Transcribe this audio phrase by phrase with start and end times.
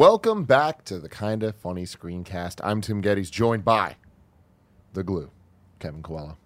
[0.00, 2.62] Welcome back to the Kinda Funny Screencast.
[2.64, 3.96] I'm Tim Gettys, joined by
[4.94, 5.30] the glue,
[5.78, 6.38] Kevin Coelho,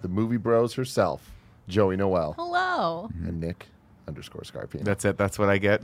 [0.00, 1.30] the movie bros herself,
[1.68, 3.10] Joey Noel, Hello.
[3.26, 3.66] and Nick
[4.08, 4.84] underscore Scarpino.
[4.84, 5.18] That's it.
[5.18, 5.82] That's what I get.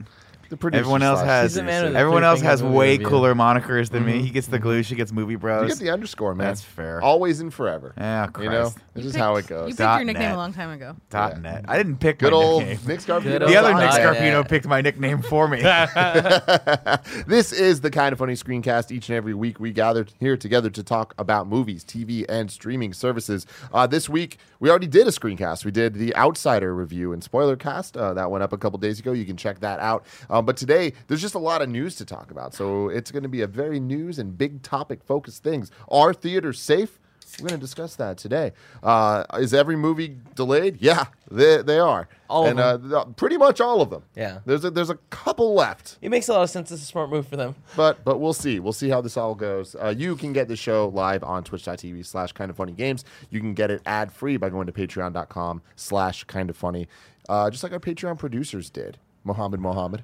[0.48, 3.06] The producer Everyone else has He's man everyone else has way review.
[3.06, 4.22] cooler monikers than me.
[4.22, 4.82] He gets the glue.
[4.82, 5.62] She gets movie bros.
[5.62, 6.46] You get the underscore, man.
[6.48, 7.02] That's fair.
[7.02, 7.92] Always and forever.
[7.96, 9.62] Yeah, You know, this You is how it goes.
[9.68, 10.34] You picked Dot your nickname net.
[10.34, 10.96] a long time ago.
[11.10, 11.40] Dot Yeah.
[11.40, 11.64] net.
[11.68, 12.88] I didn't pick Good my old nickname.
[12.88, 13.22] Nick Scarpino.
[13.22, 14.16] Good the other dot Nick net.
[14.16, 15.60] Scarpino picked my nickname for me.
[17.26, 18.90] this is the kind of funny screencast.
[18.90, 22.92] Each and every week, we gather here together to talk about movies, TV, and streaming
[22.92, 23.46] services.
[23.72, 25.64] Uh, this week, we already did a screencast.
[25.64, 27.96] We did the Outsider review and spoiler cast.
[27.96, 29.12] Uh, that went up a couple days ago.
[29.12, 30.04] You can check that out.
[30.38, 32.54] Um, but today, there's just a lot of news to talk about.
[32.54, 35.70] So it's going to be a very news and big topic focused things.
[35.88, 36.98] Are theaters safe?
[37.40, 38.52] We're going to discuss that today.
[38.82, 40.78] Uh, is every movie delayed?
[40.80, 42.08] Yeah, they, they are.
[42.30, 44.02] All of and Uh, pretty much all of them.
[44.16, 44.38] Yeah.
[44.46, 45.98] There's a, there's a couple left.
[46.00, 46.70] It makes a lot of sense.
[46.70, 47.54] It's a smart move for them.
[47.76, 48.60] But but we'll see.
[48.60, 49.76] We'll see how this all goes.
[49.76, 53.04] Uh, you can get the show live on twitch.tv slash kind of funny games.
[53.28, 56.88] You can get it ad free by going to patreon.com slash kind of funny.
[57.28, 58.96] Uh, just like our Patreon producers did.
[59.24, 60.02] Mohammed Mohammed,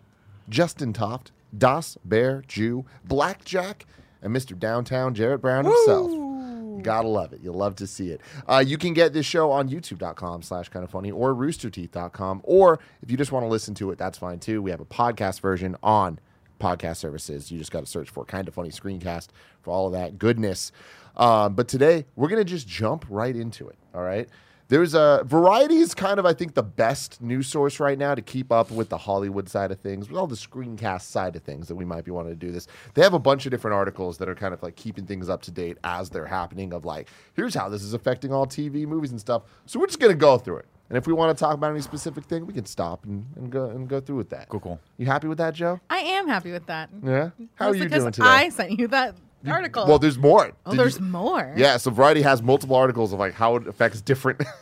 [0.49, 3.87] Justin Toft, Das Bear Jew, Blackjack,
[4.23, 4.59] and Mr.
[4.59, 6.11] Downtown Jarrett Brown himself.
[6.11, 7.41] You gotta love it.
[7.43, 8.21] You'll love to see it.
[8.49, 12.41] Uh, you can get this show on youtube.com slash kind of funny or roosterteeth.com.
[12.45, 14.61] Or if you just want to listen to it, that's fine too.
[14.61, 16.19] We have a podcast version on
[16.61, 17.51] podcast services.
[17.51, 19.29] You just got to search for kind of funny screencast
[19.63, 20.73] for all of that goodness.
[21.17, 23.77] Um, but today we're gonna just jump right into it.
[23.95, 24.29] All right.
[24.69, 28.23] There's a variety is kind of I think the best news source right now to
[28.23, 31.69] keep up with the Hollywood side of things, with all the screencast side of things
[31.69, 32.67] that we might be wanting to do this.
[32.95, 35.43] They have a bunch of different articles that are kind of like keeping things up
[35.43, 36.73] to date as they're happening.
[36.73, 39.43] Of like, here's how this is affecting all TV movies and stuff.
[39.67, 40.67] So we're just gonna go through it.
[40.89, 43.51] And if we want to talk about any specific thing, we can stop and, and
[43.51, 44.49] go and go through with that.
[44.49, 44.81] Cool, cool.
[44.99, 45.81] You happy with that, Joe?
[45.89, 46.91] I am happy with that.
[47.03, 47.31] Yeah.
[47.55, 48.27] How are Mostly you 'cause doing today?
[48.29, 49.15] I sent you that
[49.53, 49.87] article.
[49.87, 50.53] Well, there's more.
[50.67, 51.53] oh, Did there's you- more.
[51.57, 54.43] Yeah, so Variety has multiple articles of like how it affects different.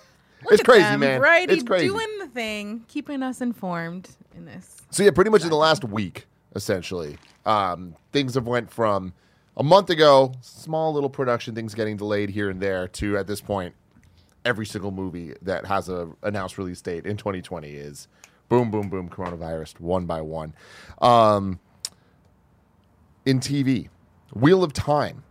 [0.50, 1.20] It's crazy, them, man.
[1.20, 1.86] Variety it's crazy.
[1.86, 4.78] doing the thing, keeping us informed in this.
[4.90, 6.26] So yeah, pretty much in the last week,
[6.56, 7.16] essentially,
[7.46, 9.12] um, things have went from
[9.56, 13.40] a month ago, small little production things getting delayed here and there, to at this
[13.40, 13.72] point,
[14.44, 18.08] every single movie that has a announced release date in 2020 is
[18.48, 20.54] boom, boom, boom, coronavirus, one by one.
[21.00, 21.60] Um,
[23.24, 23.88] in TV,
[24.32, 25.22] Wheel of Time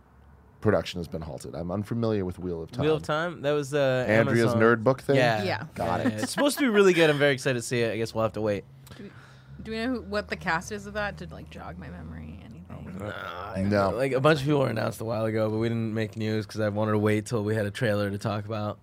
[0.60, 1.54] production has been halted.
[1.56, 2.84] I'm unfamiliar with Wheel of Time.
[2.84, 3.42] Wheel of Time.
[3.42, 4.60] That was uh, Andrea's Amazon.
[4.62, 5.16] nerd book thing.
[5.16, 5.42] Yeah.
[5.42, 5.64] Yeah.
[5.74, 6.12] Got Yeah, it.
[6.12, 6.18] yeah.
[6.20, 7.10] It's supposed to be really good.
[7.10, 7.92] I'm very excited to see it.
[7.92, 8.64] I guess we'll have to wait.
[9.62, 11.18] Do we know who, what the cast is of that?
[11.18, 12.96] To like jog my memory, anything?
[12.98, 13.90] Nah, No.
[13.96, 16.46] Like a bunch of people were announced a while ago, but we didn't make news
[16.46, 18.78] because I wanted to wait till we had a trailer to talk about.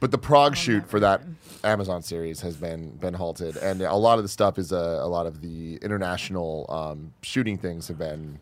[0.00, 1.22] But the Prague Oh, shoot for that.
[1.62, 5.06] Amazon series has been been halted, and a lot of the stuff is uh, a
[5.08, 8.38] lot of the international um, shooting things have been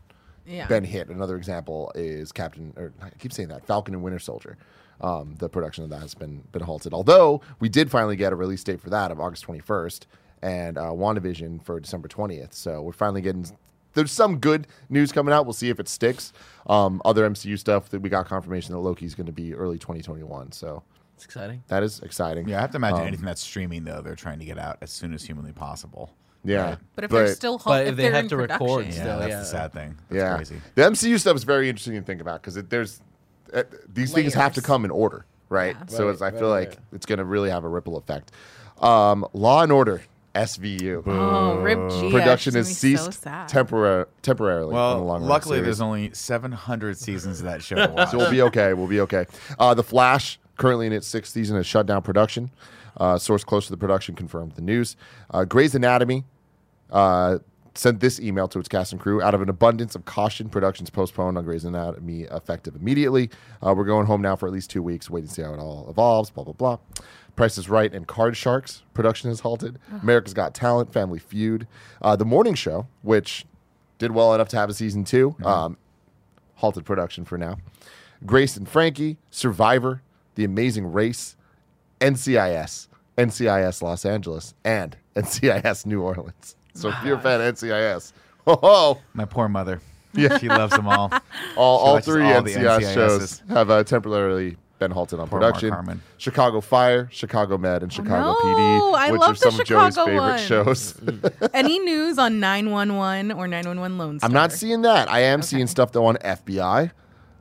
[0.46, 0.66] Yeah.
[0.66, 1.08] been hit.
[1.08, 4.56] Another example is Captain, or I keep saying that Falcon and Winter Soldier.
[5.00, 6.92] Um, the production of that has been been halted.
[6.94, 10.06] Although we did finally get a release date for that of August twenty first,
[10.42, 12.52] and uh, WandaVision for December twentieth.
[12.54, 13.46] So we're finally getting.
[13.94, 15.44] There's some good news coming out.
[15.44, 16.32] We'll see if it sticks.
[16.66, 20.52] Um, other MCU stuff that we got confirmation that Loki's going to be early 2021.
[20.52, 20.82] So
[21.16, 21.62] It's exciting.
[21.68, 22.48] that is exciting.
[22.48, 24.78] Yeah, I have to imagine Um, anything that's streaming though, they're trying to get out
[24.80, 26.10] as soon as humanly possible.
[26.44, 26.70] Yeah.
[26.70, 26.78] Right.
[26.96, 29.00] But if they're still, hol- But if they they're have in to record production- Yeah,
[29.02, 29.38] Still, that's yeah.
[29.38, 29.94] the sad thing.
[30.08, 30.60] That's yeah, crazy.
[30.74, 33.00] the MCU stuff is very interesting to think about because there's
[33.54, 35.76] uh, these things have to come in order, right?
[35.78, 35.86] Yeah.
[35.86, 38.32] So Right, it's, I right, feel like it's going to really have a ripple effect.
[38.80, 40.02] Um, Law and Order
[40.34, 42.10] SVU Oh, Rip G.
[42.10, 44.72] production is has ceased tempora- temporarily.
[44.74, 45.64] Well, on the long run luckily, series.
[45.66, 48.10] there's only 700 seasons of that show to watch.
[48.10, 48.72] so we'll be okay.
[48.72, 49.26] We'll be okay.
[49.58, 52.50] Uh, the Flash, currently in its sixth season, has shut down production.
[52.96, 54.96] Uh, source close to the production confirmed the news.
[55.30, 56.24] Uh, Grey's Anatomy
[56.92, 57.38] uh,
[57.74, 59.22] sent this email to its cast and crew.
[59.22, 63.30] Out of an abundance of caution, production's postponed on Grey's Anatomy effective immediately.
[63.62, 65.58] Uh, we're going home now for at least two weeks, waiting to see how it
[65.58, 66.78] all evolves, blah, blah, blah.
[67.34, 69.78] Price is Right and Card Sharks production has halted.
[70.02, 71.66] America's Got Talent, Family Feud.
[72.02, 73.46] Uh, the Morning Show, which
[73.98, 75.78] did well enough to have a season 2 um,
[76.56, 77.56] halted production for now.
[78.26, 80.02] Grace and Frankie, Survivor,
[80.34, 81.36] The Amazing Race,
[82.00, 86.56] NCIS, NCIS Los Angeles, and NCIS New Orleans.
[86.74, 88.12] So if you're a fan of NCIS,
[88.46, 89.80] oh, oh My poor mother.
[90.14, 91.10] Yeah, she loves them all.
[91.56, 95.70] all, all three all the NCIS shows have uh, temporarily been halted on Poor production.
[95.70, 96.02] Harmon.
[96.18, 99.68] Chicago Fire, Chicago Med, and Chicago no, PD, I which love are some the of
[99.68, 100.42] Joey's Chicago favorite ones.
[100.42, 101.00] shows.
[101.54, 104.28] Any news on 911 or 911 Lone Star?
[104.28, 105.08] I'm not seeing that.
[105.08, 106.90] I am seeing stuff though on FBI,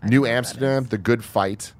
[0.03, 0.85] New know what that Amsterdam.
[0.85, 1.73] The Good Fight,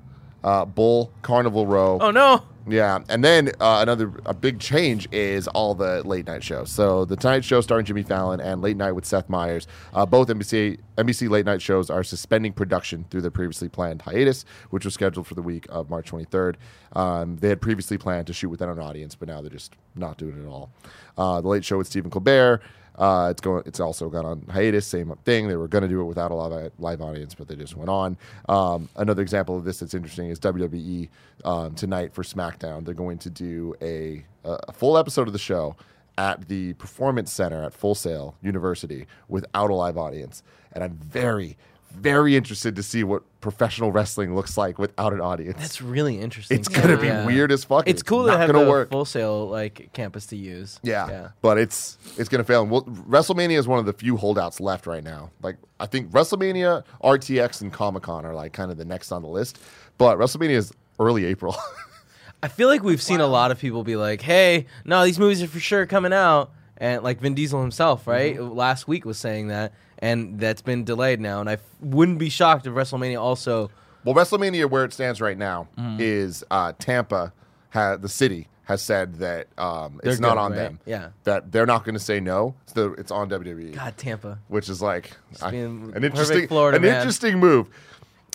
[0.44, 2.44] uh, Bull, Carnival Row, Oh no!
[2.68, 6.70] Yeah, and then uh, another a big change is all the late night shows.
[6.70, 10.28] So the Tonight Show starring Jimmy Fallon and Late Night with Seth Meyers, uh, both
[10.28, 14.94] NBC NBC late night shows are suspending production through their previously planned hiatus, which was
[14.94, 16.56] scheduled for the week of March 23rd.
[16.94, 20.18] Um, they had previously planned to shoot without an audience, but now they're just not
[20.18, 20.70] doing it at all.
[21.18, 22.62] Uh, the Late Show with Stephen Colbert.
[23.02, 23.64] Uh, it's going.
[23.66, 24.86] It's also gone on hiatus.
[24.86, 25.48] Same thing.
[25.48, 27.90] They were going to do it without a live, live audience, but they just went
[27.90, 28.16] on.
[28.48, 31.10] Um, another example of this that's interesting is WWE
[31.44, 32.86] um, tonight for SmackDown.
[32.86, 35.76] They're going to do a a full episode of the show
[36.20, 41.58] at the Performance Center at Full Sail University without a live audience, and I'm very,
[41.92, 45.58] very interested to see what professional wrestling looks like without an audience.
[45.60, 46.58] That's really interesting.
[46.60, 47.26] it's gonna be Yeah.
[47.26, 47.88] weird as fuck.
[47.88, 48.90] It's cool to have gonna the work.
[48.92, 50.80] full sail like campus to use.
[50.84, 51.28] Yeah, yeah.
[51.42, 52.62] but it's it's gonna fail.
[52.64, 55.32] And we'll, WrestleMania is one of the few holdouts left right now.
[55.42, 59.22] Like I think WrestleMania, RTX, and Comic Con are like kind of the next on
[59.22, 59.60] the list.
[59.98, 61.56] But WrestleMania is early April.
[62.44, 65.44] I feel like we've seen a lot of people be like, "Hey, no, these movies
[65.44, 68.56] are for sure coming out," and like Vin Diesel himself, right, Mm-hmm.
[68.56, 71.40] last week was saying that, and that's been delayed now.
[71.42, 73.70] And I f- wouldn't be shocked if WrestleMania also.
[74.04, 75.98] well, WrestleMania, where it stands right now, Mm-hmm.
[76.00, 77.34] is uh, Tampa.
[77.72, 80.58] Ha- the city has said that um, it's not good, on right?
[80.58, 80.80] them.
[80.86, 81.10] Yeah.
[81.24, 82.56] that they're not going to say no.
[82.68, 83.74] So it's on WWE.
[83.76, 84.40] God, Tampa.
[84.50, 85.12] which is like
[85.42, 86.96] I- an interesting, Florida an man.
[86.98, 87.70] interesting move.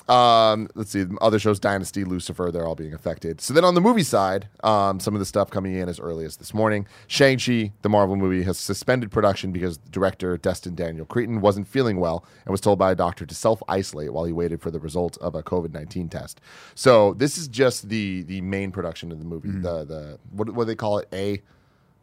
[0.08, 3.40] Um, let's see, other shows, Dynasty, Lucifer, they're all being affected.
[3.40, 6.24] So then on the movie side, um, some of the stuff coming in as early
[6.24, 6.86] as this morning.
[7.08, 11.98] Shang Chi, the Marvel movie, has suspended production because director Destin Daniel Cretton wasn't feeling
[11.98, 14.78] well and was told by a doctor to self isolate while he waited for the
[14.78, 16.40] result of a COVID nineteen test.
[16.74, 19.48] So this is just the the main production of the movie.
[19.48, 19.62] Mm-hmm.
[19.62, 21.08] The the what what do they call it?
[21.12, 21.42] A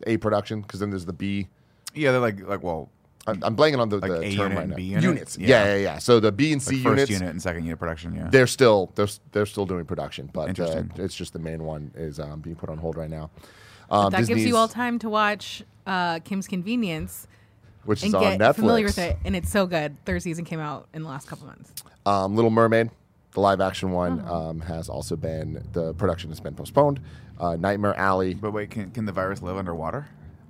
[0.07, 1.47] A production because then there's the B.
[1.93, 2.89] Yeah, they're like like well,
[3.25, 4.75] I'm, I'm blanking on the, Like the A term unit right and now.
[4.75, 5.03] B unit?
[5.03, 5.47] Units, yeah.
[5.47, 5.65] Yeah.
[5.65, 8.13] yeah, yeah, So the B and C like first units, unit and second unit production.
[8.15, 11.91] Yeah, they're still they're they're still doing production, but uh, it's just the main one
[11.95, 13.29] is um, being put on hold right now.
[13.89, 17.27] Um, that gives you all time to watch uh, Kim's Convenience
[17.85, 18.55] which and is on get Netflix.
[18.55, 19.95] familiar with it, and it's so good.
[20.05, 21.71] Third season came out in the last couple months.
[22.05, 22.89] Um, Little Mermaid,
[23.31, 24.35] the live action one, Oh.
[24.49, 26.99] um, has also been the production has been postponed.
[27.39, 30.07] Uh, Nightmare Alley, but wait, can can the virus live underwater?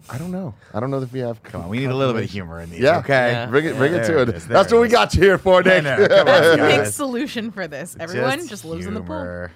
[0.09, 0.53] I don't know.
[0.73, 1.41] I don't know if we have.
[1.43, 2.81] Come on, we need a little bit of humor in these.
[2.81, 3.31] Yeah, okay.
[3.31, 3.45] Yeah.
[3.47, 4.35] Bring it, bring it There to it it.
[4.35, 5.83] is, That's what we got you here for, I Nick.
[5.83, 7.95] know, come on, That's the big solution for this.
[7.99, 9.49] Everyone just, lives in the pool.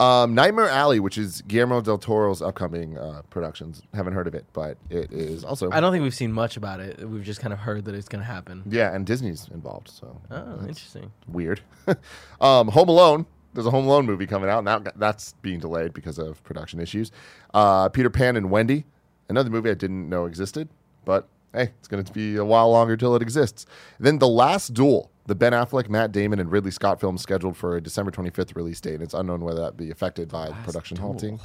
[0.00, 3.82] Um, Nightmare Alley, which is Guillermo del Toro's upcoming uh, productions.
[3.94, 5.70] Haven't heard of it, but it is also.
[5.72, 7.08] I don't think we've seen much about it.
[7.08, 8.62] We've just kind of heard that it's going to happen.
[8.68, 11.10] Yeah, and Disney's involved, so Oh, interesting.
[11.26, 11.60] weird.
[12.40, 13.26] um, Home Alone.
[13.54, 16.78] There's a Home Alone movie coming out, and that, that's being delayed because of production
[16.78, 17.10] issues.
[17.52, 18.84] Uh, Peter Pan and Wendy,
[19.28, 20.68] another movie I didn't know existed,
[21.04, 23.66] but hey, it's going to be a while longer till it exists.
[23.98, 27.76] Then The Last Duel, the Ben Affleck, Matt Damon, and Ridley Scott film scheduled for
[27.76, 28.94] a December 25th release date.
[28.94, 31.08] And it's unknown whether that be affected by production Duel.
[31.08, 31.40] halting.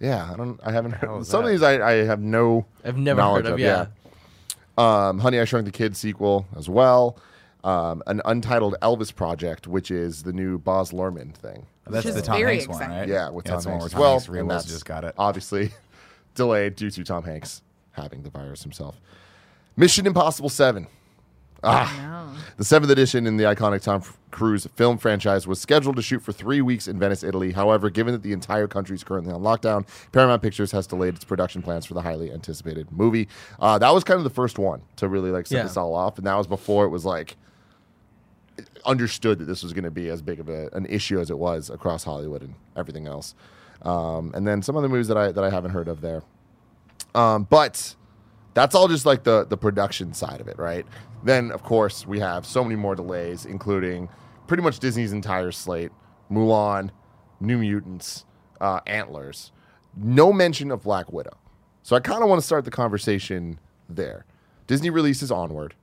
[0.00, 0.60] Yeah, I don't.
[0.64, 1.20] I haven't hell heard.
[1.22, 2.66] is Some of these I, I have no.
[2.84, 3.86] I've never knowledge heard of, yeah.
[4.76, 7.16] Um, Honey, I Shrunk the Kid sequel as well.
[7.62, 11.66] Um, an untitled Elvis project, which is the new Baz Luhrmann thing.
[11.86, 13.08] That's the Tom very Hanks one, right?
[13.08, 14.10] Yeah, with Tom that's the Hanks where as well.
[14.18, 15.14] Hanks and that's just got it.
[15.16, 15.70] Obviously
[16.34, 19.00] delayed due to Tom Hanks having the virus himself.
[19.76, 20.86] Mission Impossible 7.
[21.66, 22.36] Ah.
[22.58, 26.30] The seventh edition in the iconic Tom Cruise film franchise was scheduled to shoot for
[26.32, 27.52] three weeks in Venice, Italy.
[27.52, 31.24] However, given that the entire country is currently on lockdown, Paramount Pictures has delayed its
[31.24, 33.28] production plans for the highly anticipated movie.
[33.58, 35.62] Uh, that was kind of the first one to really like set Yeah.
[35.62, 37.36] this all off, and that was before it was like
[38.84, 41.38] understood that this was going to be as big of a, an issue as it
[41.38, 43.34] was across Hollywood and everything else.
[43.84, 46.22] Um, and then some other movies that I that I haven't heard of there.
[47.14, 47.94] Um, but
[48.54, 50.86] that's all just like the the production side of it, right?
[51.22, 54.08] Then of course we have so many more delays, including
[54.46, 55.92] pretty much Disney's entire slate:
[56.30, 56.90] Mulan,
[57.40, 58.24] New Mutants,
[58.60, 59.52] uh, Antlers.
[59.96, 61.36] No mention of Black Widow.
[61.82, 64.24] So I kind of want to start the conversation there.
[64.66, 65.74] Disney releases Onward,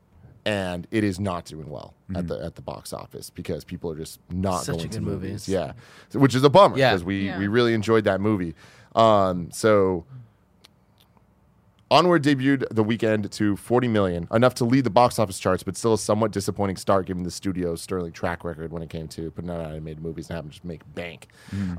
[0.45, 3.95] and it is not doing well at the at the box office because people are
[3.95, 5.27] just not Such going to good movie.
[5.27, 5.48] movies.
[5.48, 5.74] Yeah,
[6.10, 6.91] So- which is a bummer Yeah.
[6.91, 7.38] because we Yeah.
[7.38, 8.55] we really enjoyed that movie.
[8.95, 10.05] Um, so
[11.89, 15.75] Onward debuted the weekend to 40 million, enough to lead the box office charts, but
[15.75, 19.29] still a somewhat disappointing start given the studio's sterling track record when it came to
[19.31, 21.27] putting out animated movies and having to just make bank.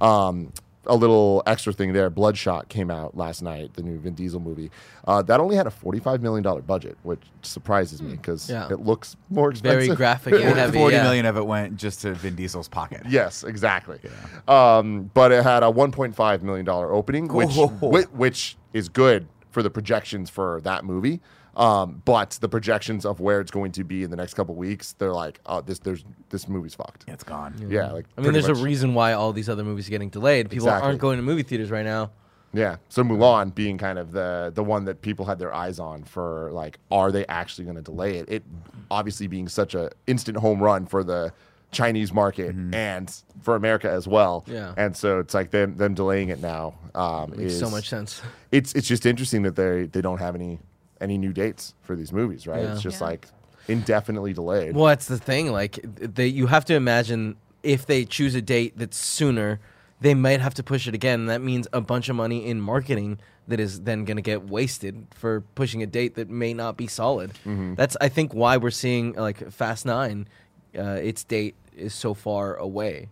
[0.02, 0.52] Um,
[0.86, 4.70] a little extra thing there Bloodshot came out last night, the new Vin Diesel movie.
[5.06, 8.68] Uh, that only had a $45 million budget, which surprises me because Yeah.
[8.70, 9.84] it looks more expensive.
[9.86, 10.78] Very graphic Forty heavy.
[10.78, 11.02] million yeah.
[11.04, 13.02] million of it went just to Vin Diesel's pocket.
[13.08, 14.00] Yes, exactly.
[14.48, 17.68] Um, but it had a 1.5 million dollar opening, which Oh.
[18.12, 21.20] which is good for the projections for that movie.
[21.56, 24.94] Um, but the projections of where it's going to be in the next couple weeks,
[24.94, 27.04] they're like, oh, this there's this movie's fucked.
[27.08, 27.54] It's gone.
[27.68, 30.08] Yeah, like I mean, there's much- a reason why all these other movies are getting
[30.10, 30.48] delayed.
[30.50, 30.86] People Exactly.
[30.88, 32.10] aren't going to movie theaters right now.
[32.54, 32.76] Yeah.
[32.90, 36.50] So Mulan being kind of the the one that people had their eyes on for
[36.52, 38.28] like, are they actually going to delay it?
[38.30, 38.42] It
[38.90, 41.32] obviously being such a instant home run for the
[41.70, 44.44] Chinese market and for America as well.
[44.46, 44.74] Yeah.
[44.76, 46.74] And so it's like them them delaying it now.
[46.94, 48.20] Um, Makes is, so much sense.
[48.50, 50.58] It's it's just interesting that they they don't have any
[51.02, 52.62] any new dates for these movies, right?
[52.62, 52.72] Yeah.
[52.72, 53.08] It's just Yeah.
[53.08, 53.28] like
[53.68, 54.74] indefinitely delayed.
[54.74, 55.52] Well, that's the thing.
[55.52, 59.60] Like, they, you have to imagine if they choose a date that's sooner,
[60.00, 61.26] they might have to push it again.
[61.26, 63.18] That means a bunch of money in marketing
[63.48, 66.86] that is then going to get wasted for pushing a date that may not be
[66.86, 67.32] solid.
[67.46, 67.74] Mm-hmm.
[67.74, 70.28] That's, I think, why we're seeing like Fast Nine.
[70.76, 73.08] Uh, its date is so far away.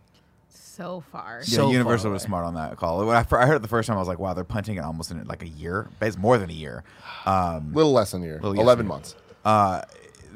[0.77, 1.39] So far.
[1.41, 3.05] Yeah, so far Universal was smart on that call.
[3.05, 4.81] When I, I heard it the first time, I was like, "Wow, they're punting it
[4.81, 6.85] almost in like a year, it's more than a year."
[7.27, 8.89] Um, little less than a year, Little less eleven year.
[8.89, 9.15] months.
[9.45, 9.83] uh,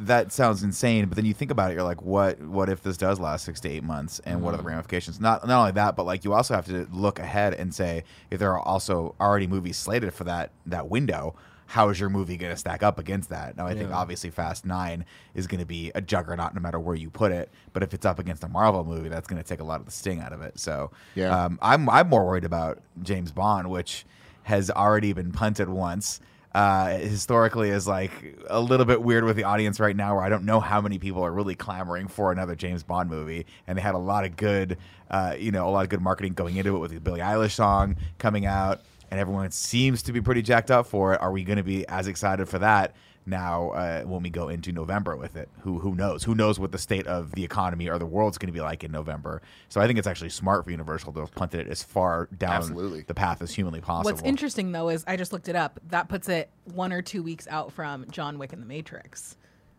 [0.00, 1.06] that sounds insane.
[1.06, 2.40] But then you think about it, you're like, what?
[2.42, 5.20] What if this does last six to eight months, and what are the ramifications?
[5.20, 8.40] Not not only that, but like you also have to look ahead and say if
[8.40, 11.36] there are also already movies slated for that that window.
[11.66, 13.56] How is your movie going to stack up against that?
[13.56, 15.04] Now, I think obviously Fast Nine
[15.34, 17.50] is going to be a juggernaut no matter where you put it.
[17.72, 19.86] But if it's up against a Marvel movie, that's going to take a lot of
[19.86, 20.58] the sting out of it.
[20.58, 21.44] So, Yeah.
[21.44, 24.04] um, I'm I'm more worried about James Bond, which
[24.44, 26.20] has already been punted once.
[26.54, 30.28] Uh, historically, is like a little bit weird with the audience right now, where I
[30.28, 33.82] don't know how many people are really clamoring for another James Bond movie, and they
[33.82, 34.78] had a lot of good,
[35.10, 37.50] uh, you know, a lot of good marketing going into it with the Billie Eilish
[37.54, 38.82] song coming out,
[39.14, 41.20] and everyone seems to be pretty jacked up for it.
[41.20, 42.96] Are we going to be as excited for that?
[43.26, 45.48] now uh, when we go into November with it.
[45.60, 46.24] Who who knows?
[46.24, 48.84] Who knows what the state of the economy or the world's going to be like
[48.84, 49.40] in November?
[49.70, 52.56] So I think it's actually smart for Universal to have punted it as far down
[52.56, 53.02] Absolutely.
[53.02, 54.12] the path as humanly possible.
[54.12, 55.80] What's interesting though is I just looked it up.
[55.88, 59.36] That puts it one or two weeks out from John Wick and the Matrix.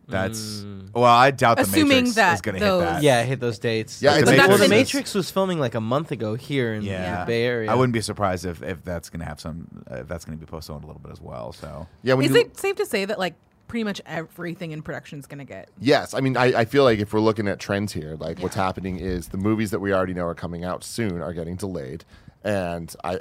[0.08, 3.02] That's well, I doubt the Matrix that is going to hit those- that.
[3.02, 4.00] Yeah, hit those dates.
[4.00, 6.74] Yeah, it's But Matrix well, the is- Matrix was filming like a month ago here
[6.74, 7.20] in Yeah.
[7.20, 7.70] the Bay Area.
[7.70, 10.38] I wouldn't be surprised if, if that's going to have some uh, if that's going
[10.38, 11.52] to be postponed a little bit as well.
[11.52, 13.34] So Yeah, when Is you, it safe to say that like
[13.68, 16.84] pretty much everything in production is going to get Yes, I mean, I, I feel
[16.84, 19.92] like if we're looking at trends here, like what's happening is the movies that we
[19.92, 22.04] already know are coming out soon are getting delayed,
[22.44, 23.18] and I,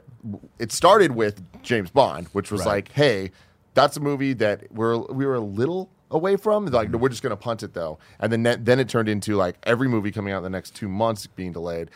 [0.60, 2.68] it started with James Bond, which was Right.
[2.68, 3.32] like, hey,
[3.74, 6.66] that's a movie that we're we were a little away from.
[6.68, 9.88] Like, we're just gonna punt it though, and then then it turned into like every
[9.88, 11.90] movie coming out in the next two months being delayed.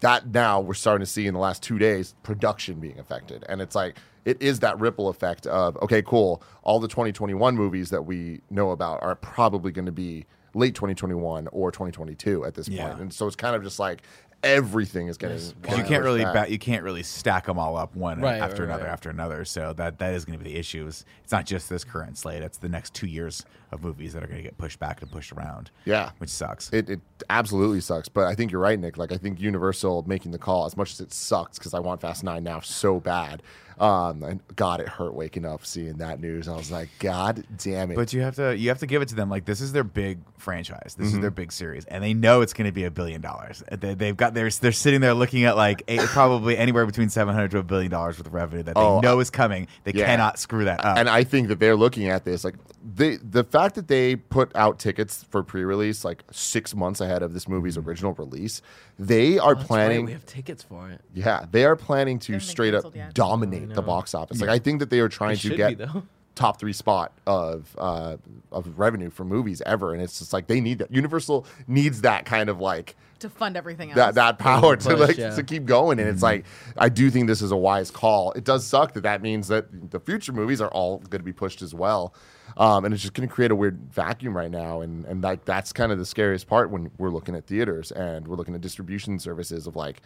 [0.00, 3.60] That now we're starting to see in the last two days production being affected, and
[3.60, 6.42] it's like it is that ripple effect of okay, cool.
[6.62, 11.48] All the 2021 movies that we know about are probably going to be late 2021
[11.52, 12.88] or 2022 at this Yeah.
[12.88, 14.02] point, and so it's kind of just like
[14.42, 15.36] everything is getting.
[15.36, 16.46] because you getting can't really back.
[16.46, 18.92] ba- you can't really stack them all up one Right, after right, another right.
[18.92, 19.44] after another.
[19.44, 20.86] So that that is going to be the issue.
[20.86, 24.22] Is it's not just this current slate; it's the next two years of movies that
[24.22, 25.70] are going to get pushed back and pushed around.
[25.84, 26.10] Yeah.
[26.18, 26.72] which sucks.
[26.72, 28.96] It, it absolutely sucks, but I think you're right, Nick.
[28.98, 32.00] Like I think Universal making the call, as much as it sucks because I want
[32.00, 33.42] Fast Nine now so bad.
[33.78, 36.48] Um, and God, it hurt waking up seeing that news.
[36.48, 37.94] I was like, God damn it!
[37.94, 39.30] But you have to you have to give it to them.
[39.30, 40.96] Like this is their big franchise.
[40.98, 41.16] This Mm-hmm.
[41.16, 43.62] is their big series, and they know it's going to be a billion dollars.
[43.72, 47.32] They, they've got they're they're sitting there looking at like eight, probably anywhere between seven
[47.34, 49.66] hundred to a billion dollars worth of revenue that they Oh, know is coming.
[49.84, 50.04] They yeah.
[50.04, 50.98] cannot screw that up.
[50.98, 52.56] and I think that they're looking at this like
[52.96, 57.34] the the fact that they put out tickets for pre-release like six months ahead of
[57.34, 58.62] this movie's original release,
[58.98, 60.04] they are Oh, That's right, planning.
[60.06, 61.00] we have tickets for it.
[61.14, 63.14] yeah, they are planning to straight up yet.
[63.14, 64.40] dominate I the box office.
[64.40, 65.84] Like I think that they are trying It to get be,
[66.34, 68.16] top three spot of uh,
[68.52, 70.90] of revenue for movies ever, and it's just like they need that.
[70.92, 73.96] Universal needs that kind of like to fund everything else.
[73.96, 75.34] that that power to push, like yeah.
[75.34, 75.98] to keep going.
[75.98, 76.46] And it's like
[76.78, 78.32] I do think this is a wise call.
[78.32, 81.32] It does suck that that means that the future movies are all going to be
[81.32, 82.14] pushed as well,
[82.56, 84.80] um, and it's just going to create a weird vacuum right now.
[84.80, 88.26] And and like that's kind of the scariest part when we're looking at theaters and
[88.26, 90.02] we're looking at distribution services of like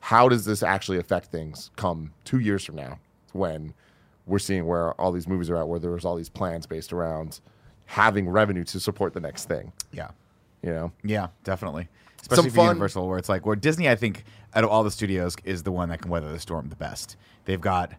[0.00, 2.98] how does this actually affect things come two years from now
[3.32, 3.74] when
[4.26, 6.92] we're seeing where all these movies are at, where there was all these plans based
[6.92, 7.40] around
[7.86, 9.72] having revenue to support the next thing.
[9.92, 10.10] yeah.
[10.62, 11.88] You know, Yeah, definitely.
[12.20, 14.24] Especially for Universal, where it's like where Disney, I think,
[14.54, 17.16] out of all the studios, is the one that can weather the storm the best.
[17.44, 17.92] They've got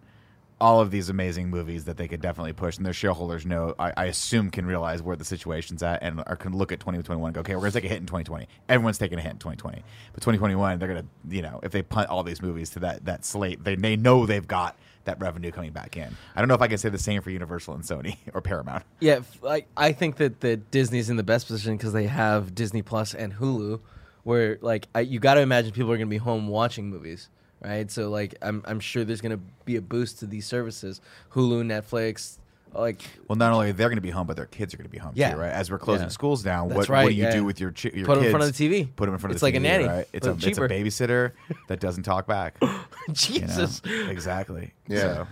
[0.62, 3.94] all of these amazing movies that they could definitely push, and their shareholders know, I,
[3.96, 7.36] I assume, can realize where the situation's at and are, can look at 2021 and
[7.36, 8.48] go, okay, we're going to take a hit in 2020.
[8.68, 9.84] Everyone's taking a hit in 2020.
[10.13, 13.06] But 2021, they're going to, you know, if they punt all these movies to that,
[13.06, 16.16] that slate, they, they know they've got that revenue coming back in.
[16.36, 18.84] I don't know if I can say the same for Universal and Sony or Paramount.
[19.00, 22.82] Yeah, like I think that that Disney's in the best position because they have Disney
[22.82, 23.80] Plus and Hulu,
[24.24, 27.30] where like I, you got to imagine people are going to be home watching movies,
[27.62, 27.89] right?
[27.92, 31.01] So like I'm I'm sure there's going to be a boost to these services,
[31.34, 32.38] Hulu, Netflix,
[32.74, 34.92] Like Well, not only they're going to be home, but their kids are going to
[34.92, 35.32] be home Yeah.
[35.34, 35.51] too, right?
[35.51, 36.10] As we're closing Yeah.
[36.10, 37.32] schools down, what, right, what do you yeah.
[37.36, 38.32] do with your chi- your Put 'em in kids?
[38.32, 38.89] front of the TV.
[38.96, 39.39] Put them in front of the TV?
[39.39, 40.08] It's the like a nanny, right?
[40.13, 41.32] It's but a, it's a babysitter
[41.68, 42.58] that doesn't talk back.
[42.62, 42.80] you know?
[43.13, 43.82] Jesus.
[44.10, 44.74] exactly.
[44.88, 45.25] Yeah.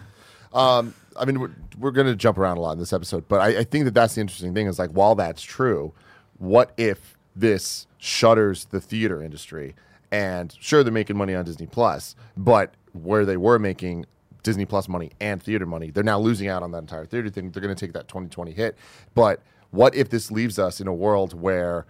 [0.52, 3.28] So, Um, I mean, we're, we're going to jump around a lot in this episode,
[3.28, 5.94] but I, I think that that's the interesting thing is like, while that's true,
[6.40, 9.76] what if this shutters the theater industry?
[10.12, 14.06] And sure, they're making money on Disney Plus, but where they were making
[14.44, 17.52] Disney Plus money and theater money, they're now losing out on that entire theater thing.
[17.52, 18.78] They're going to take that 2020 hit.
[19.14, 21.86] But what if this leaves us in a world where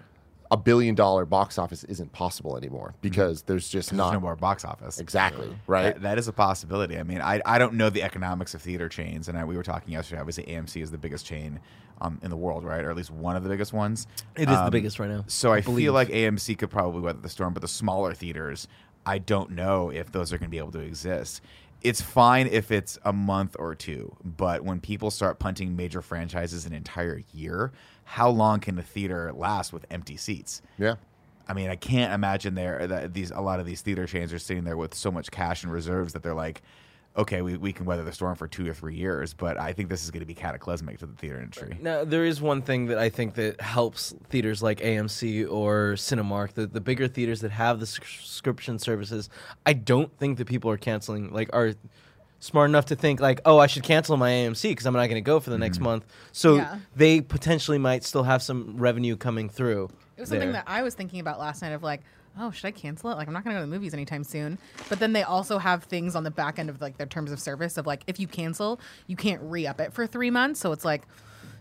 [0.50, 3.02] a billion dollar box office isn't possible anymore mm-hmm.
[3.02, 5.00] because there's just there's not no more box office.
[5.00, 5.94] exactly right.
[5.94, 6.98] That, that is a possibility.
[6.98, 9.64] I mean, I, I don't know the economics of theater chains, and I, we were
[9.64, 10.22] talking yesterday.
[10.22, 11.60] Obviously, AMC is the biggest chain
[12.02, 14.08] um, in the world, right, or at least one of the biggest ones.
[14.36, 15.24] It is the Um, biggest right now.
[15.28, 15.86] So I, believe.
[15.86, 18.68] feel like AMC could probably weather the storm, but the smaller theaters,
[19.06, 21.42] I don't know if those are going to be able to exist.
[21.82, 26.66] It's fine if it's a month or two, but when people start punting major franchises
[26.66, 27.72] an entire year,
[28.04, 30.62] how long can a theater last with empty seats?
[30.78, 30.96] yeah.
[31.50, 34.40] I mean, I can't imagine there that these a lot of these theater chains are
[34.40, 36.62] sitting there with so much cash and reserves that they're like,
[37.18, 39.90] okay, we, we can weather the storm for two or three years, but I think
[39.90, 41.78] this is going to be cataclysmic to the theater industry.
[41.82, 46.54] Now, there is one thing that I think that helps theaters like AMC or Cinemark,
[46.54, 49.30] the, the bigger theaters that have the subscription services.
[49.66, 51.74] I don't think that people are canceling, like, are
[52.40, 55.16] smart enough to think, like, oh, I should cancel my AMC because I'm not going
[55.16, 55.86] to go for the next mm-hmm.
[55.86, 56.06] month.
[56.32, 56.78] So Yeah.
[56.96, 59.90] they potentially might still have some revenue coming through.
[60.16, 62.02] It was something that I was thinking about last night of like,
[62.40, 63.16] oh, should I cancel it?
[63.16, 64.58] Like, I'm not going to go to the movies anytime soon.
[64.90, 67.40] But then they also have things on the back end of like their terms of
[67.40, 70.60] service of like, if you cancel, you can't re up it for three months.
[70.60, 71.04] So it's like,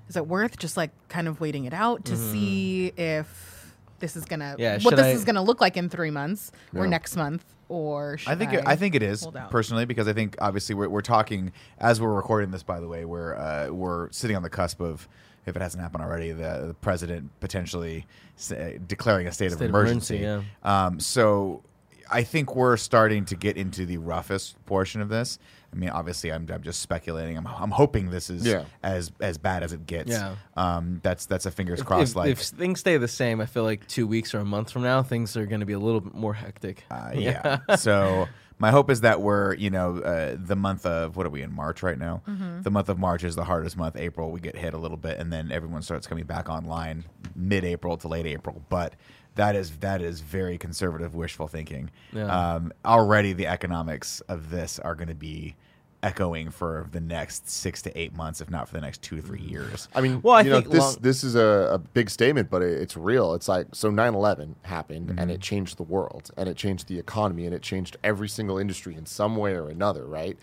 [0.09, 4.25] is it worth just like kind of waiting it out to see if this is
[4.25, 4.61] gonna Mm-hmm.
[4.61, 8.19] Yeah, what this I- is gonna look like in three months or next month or
[8.19, 11.01] should I think it, I think it is personally because I think obviously we're, we're
[11.01, 12.63] talking as we're recording this.
[12.63, 15.09] By the way, we're uh, we're sitting on the cusp of
[15.47, 19.55] if it hasn't happened already, the, the president potentially s- uh, declaring a state, State
[19.57, 20.23] of of emergency.
[20.23, 21.63] emergency, Um, so
[22.11, 25.39] I think we're starting to get into the roughest portion of this.
[25.73, 27.37] I mean, obviously, I'm, I'm just speculating.
[27.37, 28.65] I'm, I'm hoping this is Yeah.
[28.83, 30.11] as as bad as it gets.
[30.11, 30.37] Yeah.
[30.57, 32.11] Um, that's that's a fingers If, crossed.
[32.13, 34.71] if- like if things stay the same, I feel like two weeks or a month
[34.71, 36.85] from now, things are going to be a little bit more hectic.
[36.91, 37.59] Uh, yeah.
[37.77, 38.27] so
[38.59, 41.53] my hope is that we're, you know, uh, the month of what are we in
[41.53, 42.23] March right now?
[42.63, 43.97] The month of March is the hardest month.
[43.97, 47.97] April we get hit a little bit, and then everyone starts coming back online mid-April
[47.99, 48.63] to late April.
[48.69, 48.95] But
[49.35, 51.91] that is that is very conservative, wishful thinking.
[52.13, 52.55] Yeah.
[52.55, 55.55] Um, already the economics of this are going to be
[56.03, 59.23] echoing for the next six to eight months, if not for the next two to
[59.23, 59.89] three years.
[59.95, 62.63] I mean, Well, I you know, this long- this is a, a big statement, but
[62.63, 63.35] it, it's real.
[63.35, 65.19] It's like so 9/11 happened Mm-hmm.
[65.19, 68.59] and it changed the world and it changed the economy and it changed every single
[68.59, 70.39] industry in some way or another, right?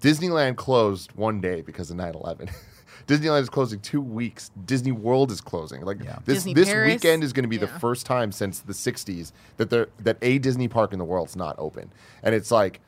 [0.00, 2.50] Disneyland closed one day because of 9/11.
[3.06, 4.50] Disneyland is closing two weeks.
[4.64, 5.82] Disney World is closing.
[5.82, 6.18] Like Yeah.
[6.24, 9.32] this Disney this Paris, weekend is going to be the first time since the 60s
[9.56, 11.90] that there that a Disney park in the world's not open.
[12.22, 12.80] And it's like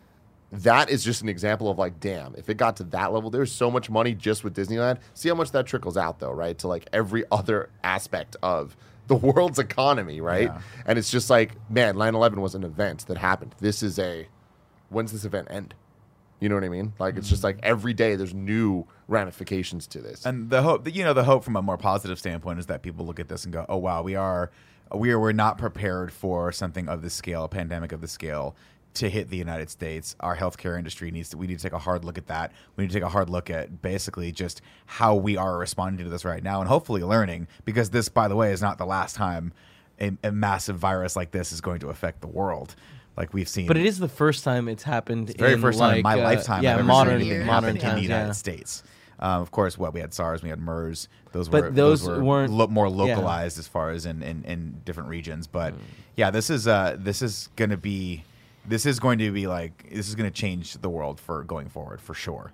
[0.63, 3.53] that is just an example of like, damn, if it got to that level, there's
[3.53, 4.99] so much money just with Disneyland.
[5.15, 6.57] See how much that trickles out though, right?
[6.59, 10.49] To like every other aspect of the world's economy, right?
[10.49, 10.61] Yeah.
[10.87, 13.55] And it's just like, man, 9/11 was an event that happened.
[13.59, 14.27] This is a
[14.89, 15.75] when's this event end?
[16.41, 16.93] You know what I mean?
[16.99, 17.59] Like it's just mm-hmm.
[17.59, 20.27] like every day there's new ramifications to this.
[20.27, 23.07] And the hope, you know, the hope from a more positive standpoint is that people
[23.07, 24.51] look at this and go, "Oh wow, we are,
[24.95, 28.55] we are, we're not prepared for something of this scale, a pandemic of this scale."
[28.97, 31.37] To hit the United States, our healthcare industry needs to.
[31.37, 32.53] We need to take a hard look at that.
[32.77, 36.11] We need to take a hard look at basically just how we are responding to
[36.11, 37.49] this right now, and hopefully learning.
[37.67, 39.53] Because this, by the way, is not the last time
[40.01, 42.75] a, a massive virus like this is going to affect the world.
[43.19, 45.29] Like we've seen, But it is the first time it's happened.
[45.29, 48.03] the very in, first time in my uh, lifetime Yeah, modern, modern happen in the
[48.03, 48.33] United yeah.
[48.33, 48.83] States.
[49.19, 51.09] Um, of course, what we had SARS, we had MERS.
[51.33, 52.95] Those But were those were weren't- lo- more yeah.
[53.15, 55.47] localized as far as in, in, in different regions.
[55.47, 55.81] But Mm.
[56.17, 58.25] yeah, this is uh, this is going to be
[58.69, 61.69] this is going to be like this is going to change the world for going
[61.69, 62.53] forward for sure.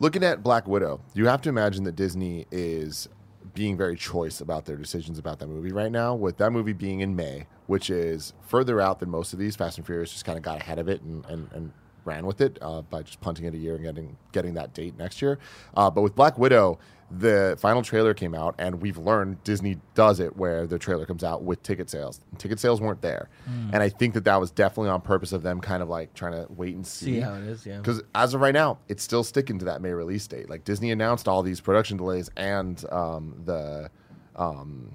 [0.00, 3.08] Looking at Black Widow, you have to imagine that Disney is
[3.54, 7.00] being very choice about their decisions about that movie right now, with that movie being
[7.00, 9.54] in May, which is further out than most of these.
[9.56, 11.72] Fast and Furious just kind of got ahead of it and, and, and
[12.04, 14.96] ran with it uh, by just punting it a year and getting getting that date
[14.98, 15.38] next year.
[15.76, 16.78] Uh, but with Black Widow,
[17.18, 21.22] the final trailer came out, and we've learned Disney does it where the trailer comes
[21.22, 22.20] out with ticket sales.
[22.38, 23.28] Ticket sales weren't there,
[23.72, 26.32] and I think that that was definitely on purpose of them kind of like trying
[26.32, 27.78] to wait and see, See how it is, yeah.
[27.78, 30.48] because as of right now, it's still sticking to that May release date.
[30.48, 33.90] Like Disney announced all these production delays and um, the
[34.36, 34.92] um,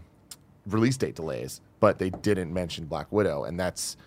[0.66, 3.98] release date delays, but they didn't mention Black Widow, and that's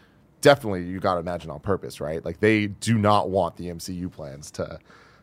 [0.41, 2.25] definitely you got to imagine on purpose, right?
[2.25, 4.79] Like they do not want the MCU plans to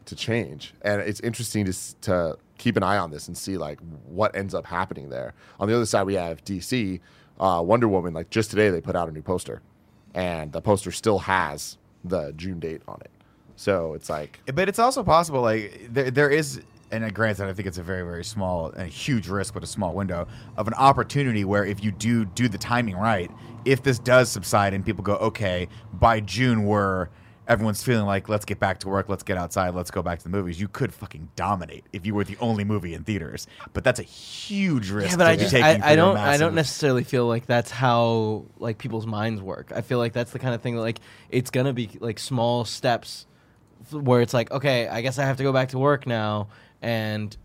[0.07, 3.79] to change, and it's interesting to to keep an eye on this and see like
[4.05, 5.33] what ends up happening there.
[5.59, 6.99] On the other side, we have DC,
[7.39, 8.13] uh, Wonder Woman.
[8.13, 9.61] Like just today, they put out a new poster,
[10.13, 13.11] and the poster still has the June date on it.
[13.55, 17.53] So it's like But it's also possible, like there, there is, and uh, granted, I
[17.53, 20.67] think it's a very, very small and a huge risk, but a small window of
[20.67, 23.31] an opportunity where if you do do the timing right,
[23.65, 27.09] if this does subside and people go, okay, by June we're
[27.47, 30.23] everyone's feeling like let's get back to work, let's get outside, let's go back to
[30.23, 30.59] the movies.
[30.59, 34.03] You could fucking dominate if you were the only movie in theaters, but that's a
[34.03, 35.11] huge risk.
[35.11, 38.77] Yeah, but I just I, I don't I don't necessarily feel like that's how like
[38.77, 39.71] people's minds work.
[39.73, 42.65] I feel like that's the kind of thing that like it's gonna be like small
[42.65, 43.25] steps
[43.91, 46.49] where it's like okay, I guess I have to go back to work now,
[46.81, 47.35] and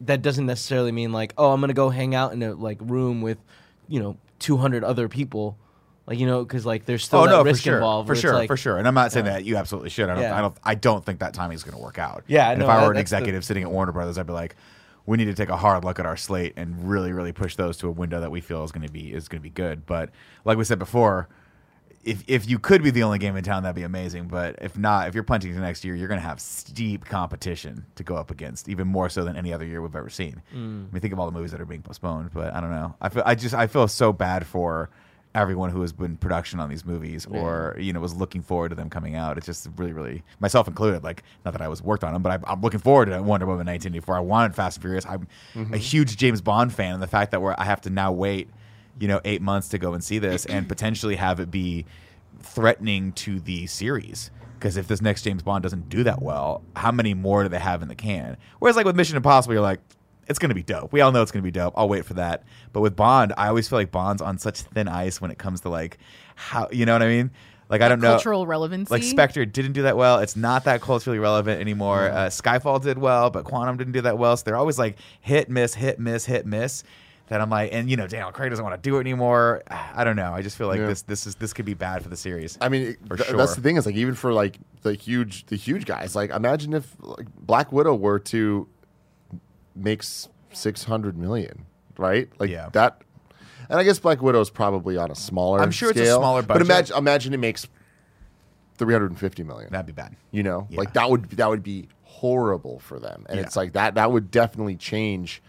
[0.00, 3.22] that doesn't necessarily mean like oh I'm gonna go hang out in a like room
[3.22, 3.38] with
[3.86, 5.56] you know 200 other people,
[6.08, 8.08] like you know because like there's still oh no, for risk sure, involved.
[8.08, 8.78] for sure, like- for sure.
[8.78, 10.08] And I'm not saying that you absolutely should.
[10.08, 10.36] I don't, Yeah.
[10.36, 12.24] I don't, I don't think that timing is going to work out.
[12.26, 14.18] Yeah, and no, if I that- were an that's the- executive sitting at Warner Brothers,
[14.18, 14.56] I'd be like,
[15.06, 17.76] we need to take a hard look at our slate and really, really push those
[17.78, 19.86] to a window that we feel is going to be is going to be good.
[19.86, 20.10] But
[20.44, 21.28] like we said before.
[22.04, 24.28] If, if you could be the only game in town, that'd be amazing.
[24.28, 27.84] But if not, if you're punching to next year, you're going to have steep competition
[27.96, 30.40] to go up against, even more so than any other year we've ever seen.
[30.54, 30.88] Mm.
[30.88, 32.30] I mean, think of all the movies that are being postponed.
[32.32, 32.94] But I don't know.
[33.00, 34.88] I feel I just I feel so bad for
[35.38, 38.74] everyone who has been production on these movies or you know was looking forward to
[38.74, 39.38] them coming out.
[39.38, 41.04] It's just really, really myself included.
[41.04, 43.46] Like not that I was worked on them, but I, I'm looking forward to Wonder
[43.46, 44.16] Woman 1984.
[44.16, 45.06] I wanted Fast and Furious.
[45.06, 45.74] I'm mm-hmm.
[45.74, 48.50] a huge James Bond fan, and the fact that we're I have to now wait,
[48.98, 51.86] you know, eight months to go and see this and potentially have it be
[52.40, 54.30] threatening to the series.
[54.58, 57.60] Because if this next James Bond doesn't do that well, how many more do they
[57.60, 58.36] have in the can?
[58.58, 59.78] Whereas like with Mission Impossible, you're like,
[60.28, 60.92] it's going to be dope.
[60.92, 61.74] We all know it's going to be dope.
[61.76, 62.44] I'll wait for that.
[62.72, 65.62] But with Bond, I always feel like Bond's on such thin ice when it comes
[65.62, 65.98] to like
[66.36, 67.30] how you know what I mean.
[67.68, 68.12] Like I don't know.
[68.12, 68.90] Cultural relevancy.
[68.90, 70.20] Like Spectre didn't do that well.
[70.20, 72.08] It's not that culturally relevant anymore.
[72.10, 74.36] Uh, Skyfall did well, but Quantum didn't do that well.
[74.36, 76.84] So they're always like hit, miss, hit, miss, hit, miss.
[77.28, 79.62] That I'm like, and you know, Daniel Craig doesn't want to do it anymore.
[79.68, 80.32] I don't know.
[80.32, 80.86] I just feel like Yeah.
[80.86, 82.56] this, this is this could be bad for the series.
[82.58, 83.36] I mean, th- sure.
[83.36, 86.16] that's the thing is like even for like the huge the huge guys.
[86.16, 88.66] Like imagine if like, Black Widow were to
[89.78, 92.28] make six hundred million, right?
[92.38, 92.68] Like Yeah.
[92.72, 93.02] that.
[93.70, 95.60] And I guess Black Widow is probably on a smaller.
[95.60, 97.66] I'm sure it's a scale, smaller But imagine imagine it makes
[98.76, 99.70] three hundred and fifty million.
[99.70, 100.16] That'd be bad.
[100.30, 100.78] you know, Yeah.
[100.78, 103.26] like that would that would be horrible for them.
[103.28, 103.44] And Yeah.
[103.46, 105.42] it's like that that would definitely change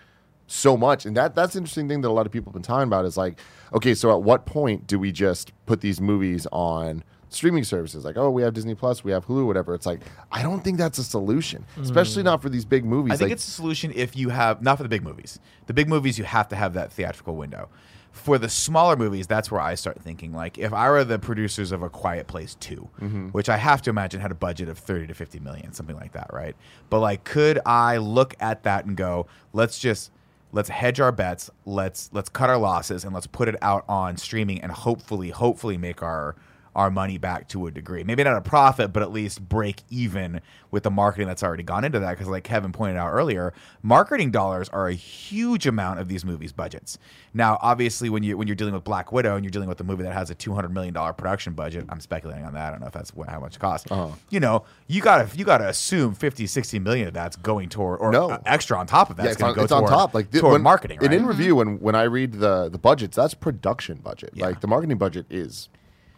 [0.48, 1.06] so much.
[1.06, 3.06] And that that's the interesting thing that a lot of people have been talking about
[3.06, 3.40] is like,
[3.74, 8.04] okay, so at what point do we just put these movies on streaming services?
[8.06, 9.74] Like, oh, we have Disney Plus, we have Hulu, whatever.
[9.74, 13.14] It's like I don't think that's a solution, especially not for these big movies.
[13.14, 15.40] I think like, it's a solution if you have not for the big movies.
[15.68, 17.70] The big movies you have to have that theatrical window.
[18.12, 21.72] For the smaller movies, that's where I start thinking like if I were the producers
[21.72, 23.28] of A Quiet Place 2, Mm-hmm.
[23.30, 26.14] which I have to imagine had a budget of 30 to 50 million, something like
[26.14, 26.56] that, right?
[26.90, 30.12] But like could I look at that and go, let's just
[30.52, 34.18] let's hedge our bets, let's let's cut our losses and let's put it out on
[34.18, 36.36] streaming and hopefully hopefully make our
[36.76, 38.04] our money back to a degree.
[38.04, 41.84] Maybe not a profit, but at least break even with the marketing that's already gone
[41.84, 42.12] into that.
[42.12, 46.52] Because, like Kevin pointed out earlier, marketing dollars are a huge amount of these movies'
[46.52, 46.98] budgets.
[47.34, 49.84] Now, obviously, when you when you're dealing with Black Widow and you're dealing with a
[49.84, 52.68] movie that has a 200 million dollar production budget, I'm speculating on that.
[52.68, 53.92] I don't know if that's what, how much it costs.
[53.92, 54.14] Uh-huh.
[54.30, 58.12] You know, you gotta you gotta assume 50, 60 million of that's going toward or
[58.12, 58.40] No.
[58.46, 59.26] extra on top of that.
[59.26, 60.14] yeah, it's, on, go it's on top.
[60.14, 61.00] Like thi- toward when, marketing.
[61.02, 61.18] And right?
[61.18, 64.32] in review, when when I read the the budgets, that's production budget.
[64.34, 64.48] Yeah.
[64.48, 65.70] Like the marketing budget is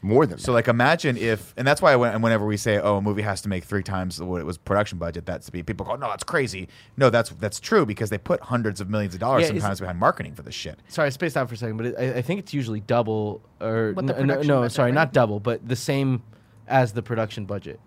[0.04, 0.56] more than So that.
[0.56, 3.50] like imagine if, and that's why when, whenever we say, oh, a movie has to
[3.50, 6.24] make three times what it was production budget, that's to be people go, no, that's
[6.24, 6.68] crazy.
[6.98, 9.80] No, that's that's true because they put hundreds of millions of dollars Yeah, is- sometimes
[9.80, 10.80] behind marketing for this shit.
[10.88, 13.42] Sorry, I spaced out for a second, but it, I, I think it's usually double
[13.60, 14.96] or What the n- no, production no, budget, sorry, right?
[14.96, 16.24] not double, but the same
[16.68, 17.80] as the production budget.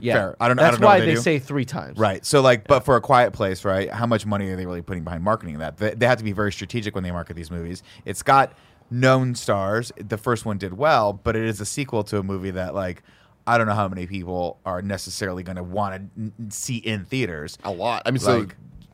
[0.00, 0.36] Yeah, Fair.
[0.40, 0.62] I don't know.
[0.64, 1.20] That's I don't know why what they, do.
[1.20, 1.96] say three times.
[1.96, 2.24] Right.
[2.26, 3.88] So like, but for a quiet place, right?
[3.88, 5.76] How much money are they really putting behind marketing that?
[5.76, 7.84] They, they have to be very strategic when they market these movies.
[8.04, 8.52] It's got
[8.90, 9.92] known stars.
[9.96, 13.02] The first one did well, but it is a sequel to a movie that like
[13.46, 17.56] I don't know how many people are necessarily going to want to see in theaters.
[17.64, 18.02] a lot.
[18.04, 18.46] I mean, so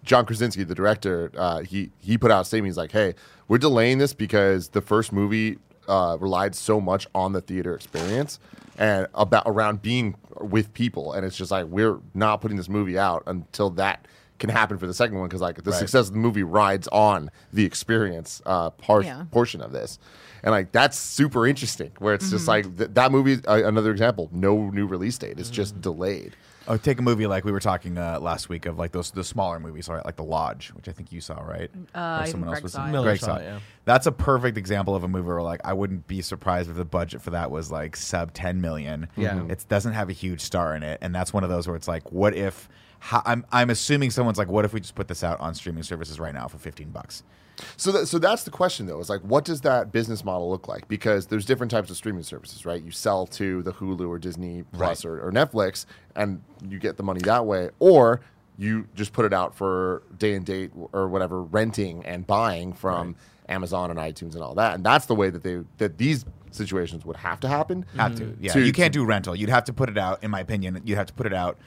[0.04, 2.68] John Krasinski, the director, uh, he he put out a statement.
[2.68, 3.14] He's like, "Hey,
[3.48, 8.38] we're delaying this because the first movie uh, relied so much on the theater experience
[8.78, 12.98] and about around being with people, and it's just like we're not putting this movie
[12.98, 14.06] out until that
[14.38, 15.78] can happen for the second one because like the Right.
[15.78, 19.24] success of the movie rides on the experience uh, part Yeah.
[19.30, 19.98] portion of this.
[20.42, 21.92] And like that's super interesting.
[21.98, 22.34] Where it's Mm-hmm.
[22.36, 23.38] just like th- that movie.
[23.46, 24.28] Uh, another example.
[24.32, 25.38] No new release date.
[25.38, 25.54] It's Mm-hmm.
[25.54, 26.36] just delayed.
[26.66, 29.22] Oh, take a movie like we were talking uh, last week of like those the
[29.22, 30.02] smaller movies, right?
[30.04, 31.70] Like The Lodge, which I think you saw, right?
[31.94, 33.02] Uh, Or I think Greg saw it.
[33.02, 33.44] Greg saw saw it, it.
[33.44, 33.58] yeah.
[33.84, 36.84] That's a perfect example of a movie where like I wouldn't be surprised if the
[36.86, 39.08] budget for that was like sub ten million.
[39.16, 39.42] Yeah.
[39.48, 41.88] It doesn't have a huge star in it, and that's one of those where it's
[41.88, 42.68] like, what if?
[43.04, 45.82] How, I'm I'm assuming someone's like, what if we just put this out on streaming
[45.82, 47.22] services right now for fifteen bucks?
[47.76, 48.98] So, that, so that's the question, though.
[48.98, 50.88] Is like, what does that business model look like?
[50.88, 52.82] Because there's different types of streaming services, right?
[52.82, 55.84] You sell to the Hulu or Disney Plus or, or Netflix,
[56.16, 58.22] and you get the money that way, or
[58.56, 63.16] you just put it out for day and date or whatever, renting and buying from
[63.50, 64.76] Amazon and iTunes and all that.
[64.76, 67.84] And that's the way that they that these situations would have to happen.
[67.96, 68.44] Have to, mm-hmm.
[68.44, 68.52] yeah.
[68.54, 69.36] To- you can't do rental.
[69.36, 70.80] You'd have to put it out, in my opinion.
[70.84, 71.58] You'd have to put it out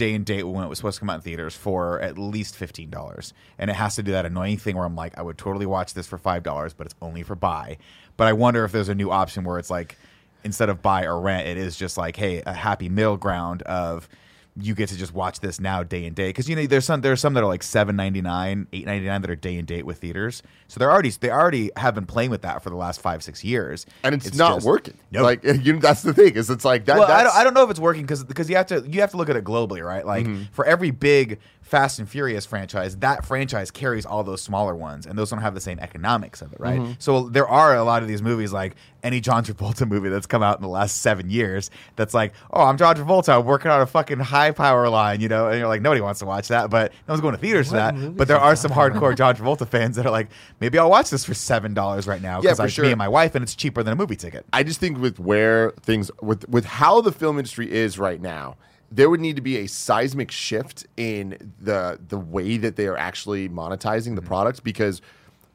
[0.00, 2.56] day and date when it was supposed to come out in theaters for at least
[2.56, 5.36] fifteen dollars, and it has to do that annoying thing where I'm like, I would
[5.36, 7.76] totally watch this for five dollars, but it's only for buy.
[8.16, 9.98] But I wonder if there's a new option where it's like
[10.42, 14.08] instead of buy or rent, it is just like, hey, a happy middle ground of
[14.56, 17.02] you get to just watch this now day and day because you know there's some
[17.02, 19.68] there's some that are like seven ninety nine, eight ninety nine that are day and
[19.68, 20.42] date with theaters.
[20.70, 23.42] So they're already they already have been playing with that for the last five six
[23.44, 24.94] years, and it's, not just- working.
[25.10, 25.24] Nope.
[25.24, 26.34] Like you that's the thing.
[26.36, 26.96] Is it's like that.
[26.98, 29.00] well, I don't, I don't know if it's working because because you have to you
[29.00, 30.06] have to look at it globally, right?
[30.06, 30.44] Like Mm-hmm.
[30.52, 35.16] for every big Fast and Furious franchise, that franchise carries all those smaller ones, and
[35.18, 36.80] those don't have the same economics of it, right?
[36.80, 36.92] Mm-hmm.
[36.98, 40.42] So there are a lot of these movies, like any John Travolta movie that's come
[40.42, 43.80] out in the last seven years, that's like, oh, I'm John Travolta, I'm working on
[43.80, 46.70] a fucking high power line, you know, and you're like, nobody wants to watch that,
[46.70, 48.16] but no one's going to theaters for that.
[48.16, 50.28] But there are some hardcore John Travolta fans that are like,
[50.60, 52.84] maybe I'll watch this for seven dollars right now because for I sure.
[52.84, 54.46] me and my wife, and it's cheaper than a movie ticket.
[54.52, 58.56] I just think with where things with with how the film industry is right now,
[58.90, 62.96] there would need to be a seismic shift in the the way that they are
[62.96, 64.14] actually monetizing Mm-hmm.
[64.16, 65.00] the products because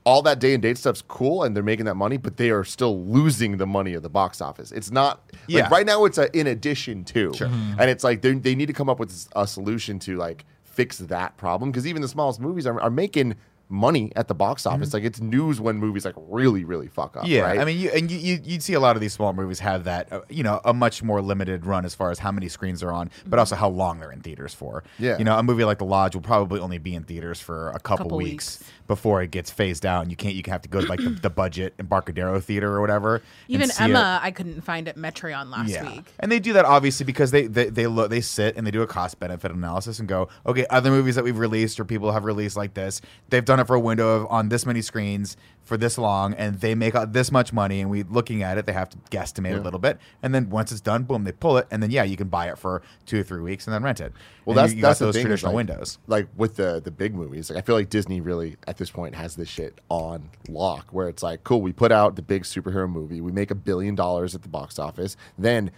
[0.07, 2.63] all that day and date stuff's cool and they're making that money, but they are
[2.63, 4.71] still losing the money at the box office.
[4.71, 5.63] It's not Yeah.
[5.63, 7.33] like right now it's a in addition to,
[7.79, 10.99] and it's like they they need to come up with a solution to like fix
[10.99, 13.33] that problem because even the smallest movies are, are making
[13.69, 14.93] money at the box office.
[14.93, 17.23] Like it's news when movies like really really fuck up.
[17.23, 17.31] Mm-hmm.
[17.31, 17.59] Yeah, right?
[17.59, 19.85] I mean, you, and you, you you'd see a lot of these small movies have
[19.85, 22.81] that, uh, you know, a much more limited run as far as how many screens
[22.81, 24.83] they're on, but also how long they're in theaters for.
[24.99, 25.17] Yeah.
[25.17, 27.79] you know, a movie like The Lodge will probably only be in theaters for a
[27.79, 28.71] couple, Couple weeks, weeks.
[28.87, 30.01] Before it gets phased out.
[30.03, 32.71] and You can't, you can have to go to like the, the budget Embarcadero Theater
[32.73, 33.21] or whatever.
[33.47, 33.69] Even.
[33.79, 35.89] Emma, I couldn't find at Metreon last Yeah.
[35.89, 36.05] week.
[36.19, 38.81] And they do that obviously because they they they look they sit and they do
[38.81, 42.25] a cost benefit analysis and go, okay, other movies that we've released or people have
[42.25, 45.35] released like this, they've done it for a window of on this many screens
[45.65, 48.65] for this long and they make out this much money and we looking at it,
[48.65, 49.97] they have to guesstimate a little bit.
[50.23, 52.47] And then once it's done, boom, they pull it and then yeah, you can buy
[52.49, 54.13] it for two or three weeks and then rent it.
[54.45, 55.97] Well, And that's you, you that's those traditional like- windows.
[56.07, 59.15] Like with the the big movies, like I feel like Disney really at this point
[59.15, 62.87] has this shit on lock, where it's like, cool, we put out the big superhero
[62.89, 65.71] movie, we make a billion dollars at the box office, then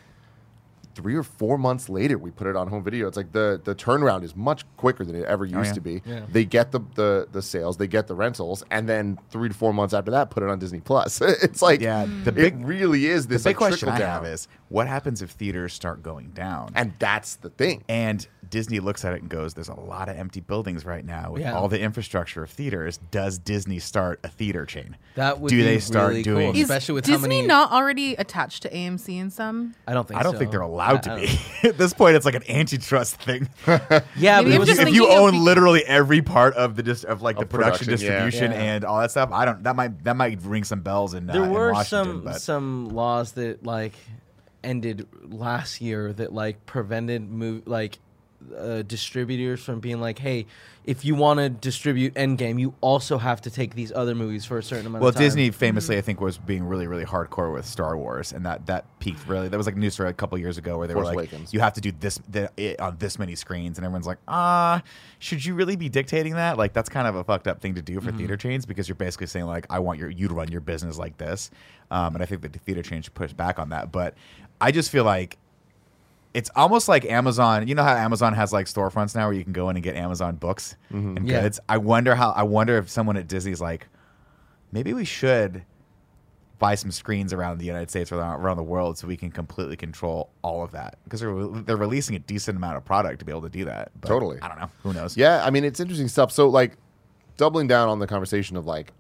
[0.98, 3.08] three or four months later we put it on home video.
[3.08, 5.74] It's like the the turnaround is much quicker than it ever oh, used Oh, yeah.
[5.74, 6.02] to be.
[6.06, 6.22] Yeah.
[6.32, 9.74] They get the, the the sales, they get the rentals, and then three to four
[9.74, 11.22] months after that, put it on Disney Plus.
[11.22, 14.12] it's like Yeah, the it big- really is The this big like, question I trickle
[14.14, 16.72] have is what happens if theaters start going down?
[16.76, 17.84] and that's the thing.
[17.88, 21.34] And Disney looks at it and goes, "There's a lot of empty buildings right now
[21.34, 21.54] with Yeah.
[21.54, 22.98] all the infrastructure of theaters.
[23.12, 24.96] Does Disney start a theater chain?
[25.16, 26.52] That would do be they start really doing?
[26.54, 26.56] cool.
[26.62, 29.76] Is Especially with how Disney many- not already attached to AMC in some?
[29.86, 30.18] I don't think.
[30.20, 30.40] I don't so.
[30.40, 31.40] think they're allowed to I- I be.
[31.70, 33.50] At this point, it's like an antitrust thing.
[33.68, 33.82] Yeah,
[34.42, 36.84] Maybe but I'm was just if you of own be- literally every part of the
[36.84, 38.24] dis- of like the Of production, production, yeah.
[38.26, 38.58] distribution, Yeah.
[38.76, 39.64] and all that stuff, I don't.
[39.64, 41.30] That might that might ring some bells in.
[41.30, 43.94] Uh, there in were Washington, some but some laws that like
[44.64, 48.00] ended last year that like prevented move like
[48.56, 50.46] uh, distributors from being like, hey,
[50.86, 54.58] if you want to distribute Endgame, you also have to take these other movies for
[54.58, 55.22] a certain amount Well, of time.
[55.22, 58.66] Well, Disney famously, I think, was being really, really hardcore with Star Wars, and that
[58.68, 59.50] that peaked really.
[59.50, 61.54] That was like news story a couple years ago where they Force were like, Awakens.
[61.54, 64.82] "You have to do this the, it, on this many screens," and everyone's like, "Ah,
[65.20, 66.58] should you really be dictating that?
[66.58, 68.96] Like, that's kind of a fucked up thing to do for theater chains because you're
[68.96, 71.52] basically saying like, I want your you to run your business like this."
[71.92, 74.14] Um, and I think that the theater chains should push back on that, but
[74.62, 75.38] I just feel like
[76.34, 77.68] it's almost like Amazon.
[77.68, 79.96] You know how Amazon has like storefronts now where you can go in and get
[79.96, 81.18] Amazon books mm-hmm.
[81.18, 81.42] and Yeah.
[81.42, 81.60] goods.
[81.68, 82.32] I wonder how.
[82.32, 83.88] I wonder if someone at Disney's like,
[84.72, 85.64] maybe we should
[86.60, 89.30] buy some screens around the United States or around around the world so we can
[89.32, 93.26] completely control all of that because they're they're releasing a decent amount of product to
[93.26, 93.92] be able to do that.
[94.00, 94.40] But Totally.
[94.42, 94.70] I don't know.
[94.84, 95.16] Who knows?
[95.16, 96.32] Yeah, I mean it's interesting stuff.
[96.32, 96.78] So like
[97.38, 98.92] doubling down on the conversation of like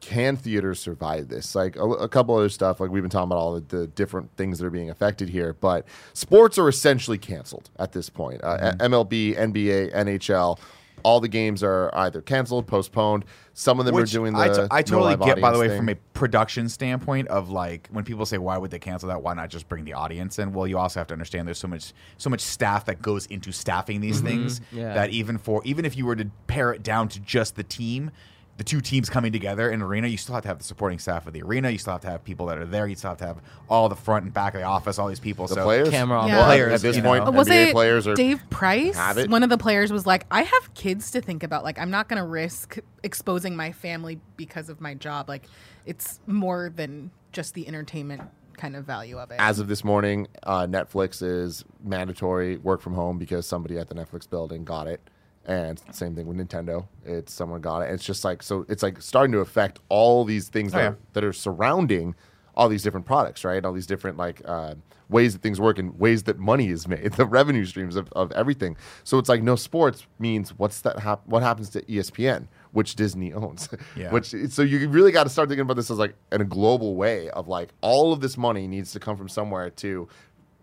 [0.00, 1.54] can theaters survive this?
[1.54, 4.30] Like a, a couple other stuff like we've been talking about all the, the different
[4.36, 8.42] things that are being affected here, but sports are essentially canceled at this point.
[8.44, 8.94] Uh, Mm-hmm.
[8.94, 10.58] MLB, NBA, NHL
[11.06, 13.24] all the games are either canceled, postponed.
[13.52, 14.40] Some of them Which are doing the.
[14.40, 17.28] I, t- I no totally live get, by the way, audience from a production standpoint
[17.28, 19.22] of like when people say why would they cancel that?
[19.22, 20.52] Why not just bring the audience in?
[20.52, 23.52] Well, you also have to understand there's so much so much staff that goes into
[23.52, 24.26] staffing these mm-hmm.
[24.26, 24.94] things yeah.
[24.94, 28.10] that even for even if you were to pare it down to just the team.
[28.56, 31.26] The two teams coming together in arena, you still have to have the supporting staff
[31.26, 31.68] of the arena.
[31.68, 32.86] You still have to have people that are there.
[32.86, 35.20] You still have to have all the front and back of the office, all these
[35.20, 35.46] people.
[35.46, 36.36] The so players, Camera on Yeah.
[36.36, 37.30] Well, Players, at this point, know.
[37.32, 38.96] was NBA it players are Dave Price?
[39.28, 41.64] One of the players was like, "I have kids to think about.
[41.64, 45.28] Like, I'm not going to risk exposing my family because of my job.
[45.28, 45.44] Like,
[45.84, 48.22] it's more than just the entertainment
[48.56, 52.94] kind of value of it." as of this morning, uh, Netflix is mandatory work from
[52.94, 55.00] home because somebody at the Netflix building got it.
[55.46, 56.86] And same thing with Nintendo.
[57.04, 57.84] It's someone got it.
[57.86, 58.66] And it's just like so.
[58.68, 60.88] It's like starting to affect all these things Oh, that, yeah.
[60.90, 62.14] are, that are surrounding
[62.56, 63.64] all these different products, right?
[63.64, 64.74] All these different like uh,
[65.08, 68.32] ways that things work and ways that money is made, the revenue streams of, of
[68.32, 68.76] everything.
[69.04, 70.98] So it's like no sports means what's that?
[70.98, 73.68] Hap- what happens to ESPN, which Disney owns?
[73.96, 74.10] Yeah.
[74.10, 76.96] which so you really got to start thinking about this as like in a global
[76.96, 80.08] way of like all of this money needs to come from somewhere to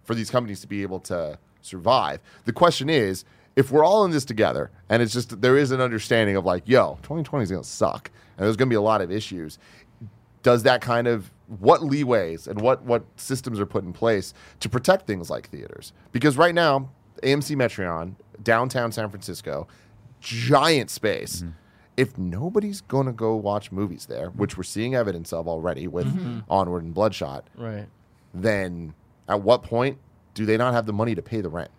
[0.04, 2.19] for these companies to be able to survive.
[2.46, 3.24] The question is,
[3.55, 6.63] if we're all in this together and it's just there is an understanding of like,
[6.67, 9.59] yo, 2020 is going to suck and there's going to be a lot of issues.
[10.41, 14.69] Does that kind of what leeways and what what systems are put in place to
[14.69, 15.93] protect things like theaters?
[16.11, 16.89] Because right now,
[17.21, 19.67] AMC Metreon, downtown San Francisco,
[20.19, 21.43] giant space.
[21.95, 26.07] If nobody's going to go watch movies there, which we're seeing evidence of already with
[26.49, 27.85] Onward and Bloodshot, Right.
[28.33, 28.95] then
[29.29, 29.99] at what point
[30.33, 31.69] do they not have the money to pay the rent?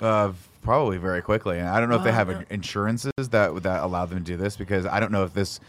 [0.00, 4.06] Uh, probably very quickly, and I don't know if they have insurances that that allow
[4.06, 5.60] them to do this because I don't know if this,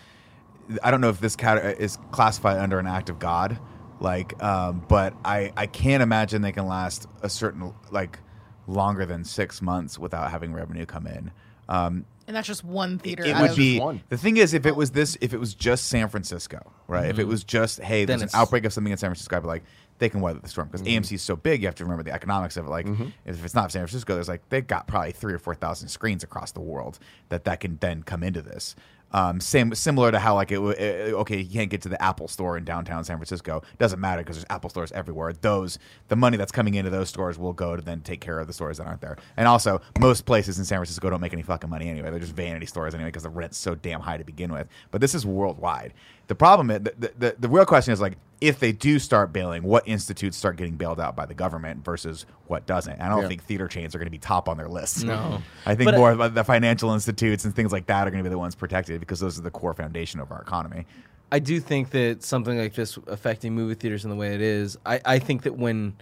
[0.83, 3.59] I don't know if this cat is classified under an act of God,
[3.99, 8.19] like, um, but I I can't imagine they can last a certain like
[8.67, 11.31] longer than six months without having revenue come in.
[11.69, 13.23] Um, and that's just one theater.
[13.25, 14.01] it would be one.
[14.09, 17.09] the thing is if it was this if it was just San Francisco, right?
[17.09, 19.41] If it was just hey, Then there's an outbreak of something in San Francisco, I'd
[19.41, 19.63] be like
[20.01, 21.03] they can weather the storm because Mm-hmm.
[21.03, 21.61] AMC is so big.
[21.61, 22.69] You have to remember the economics of it.
[22.69, 22.87] Like
[23.25, 26.23] if it's not San Francisco, there's like they've got probably three or four thousand screens
[26.23, 26.97] across the world
[27.29, 28.75] that that can then come into this.
[29.13, 32.29] Um, same similar to how like it, uh, okay you can't get to the Apple
[32.29, 35.33] store in downtown San Francisco doesn't matter because there's Apple stores everywhere.
[35.33, 38.47] Those the money that's coming into those stores will go to then take care of
[38.47, 39.17] the stores that aren't there.
[39.35, 42.09] And also most places in San Francisco don't make any fucking money anyway.
[42.09, 44.67] They're just vanity stores anyway because the rent's so damn high to begin with.
[44.91, 45.93] But this is worldwide.
[46.31, 49.33] The problem is the, the, the, the real question is like if they do start
[49.33, 53.01] bailing, what institutes start getting bailed out by the government versus what doesn't?
[53.01, 53.27] I don't Yeah.
[53.27, 55.03] think theater chains are going to be top on their list.
[55.03, 55.41] No.
[55.65, 58.11] I think But- uh, more of uh, the financial institutes and things like that are
[58.11, 60.85] going to be the ones protected because those are the core foundation of our economy.
[61.33, 64.77] I do think that something like this affecting movie theaters in the way it is,
[64.85, 65.95] I, I think that when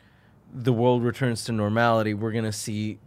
[0.54, 3.00] the world returns to normality, we're gonna see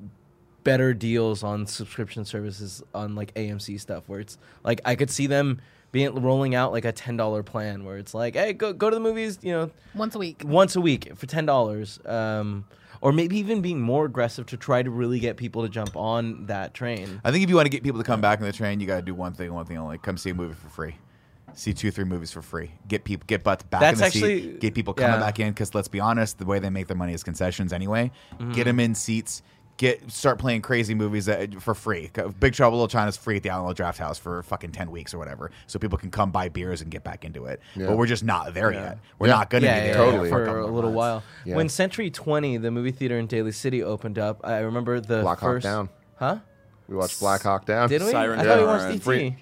[0.65, 5.29] better deals on subscription services on like AMC stuff where it's like I could see
[5.29, 5.61] them
[5.93, 8.97] being rolling out like a ten dollar plan where it's like, hey, go go to
[8.97, 10.43] the movies, you know, once a week.
[10.45, 12.01] once a week for ten dollars.
[12.05, 12.65] Um,
[13.03, 16.47] or maybe even being more aggressive to try to really get people to jump on
[16.47, 17.21] that train.
[17.25, 18.87] I think if you want to get people to come back on the train, you
[18.87, 20.97] got to do one thing, one thing only: come see a movie for free.
[21.55, 22.71] See two, three movies for free.
[22.89, 24.61] Get people, get butts back That's in the actually- seat.
[24.61, 25.21] Get people coming yeah.
[25.21, 28.11] back in because let's be honest, the way they make their money is concessions anyway.
[28.35, 28.53] Mm-hmm.
[28.53, 29.43] Get them in seats.
[29.83, 32.09] Get start playing crazy movies that, for free.
[32.39, 35.19] Big Trouble in Little China's free at the Alamo Drafthouse for fucking ten weeks or
[35.19, 37.61] whatever, so people can come buy beers and get back into it.
[37.75, 37.87] Yeah.
[37.89, 38.99] But we're just not there yet.
[39.19, 39.33] We're Yeah.
[39.33, 40.31] not going to yeah, be yeah, there Totally.
[40.31, 40.95] for, for a, a little months.
[40.95, 41.23] while.
[41.45, 41.57] Yeah.
[41.57, 45.41] When Century 20, the movie theater in Daly City opened up, I remember the Black
[45.41, 45.89] Hawk first Down.
[46.15, 46.39] Huh?
[46.87, 47.89] We watched Black Hawk Down.
[47.89, 48.11] Did we?
[48.13, 49.03] Siren I thought we watched ET.
[49.03, 49.35] Free.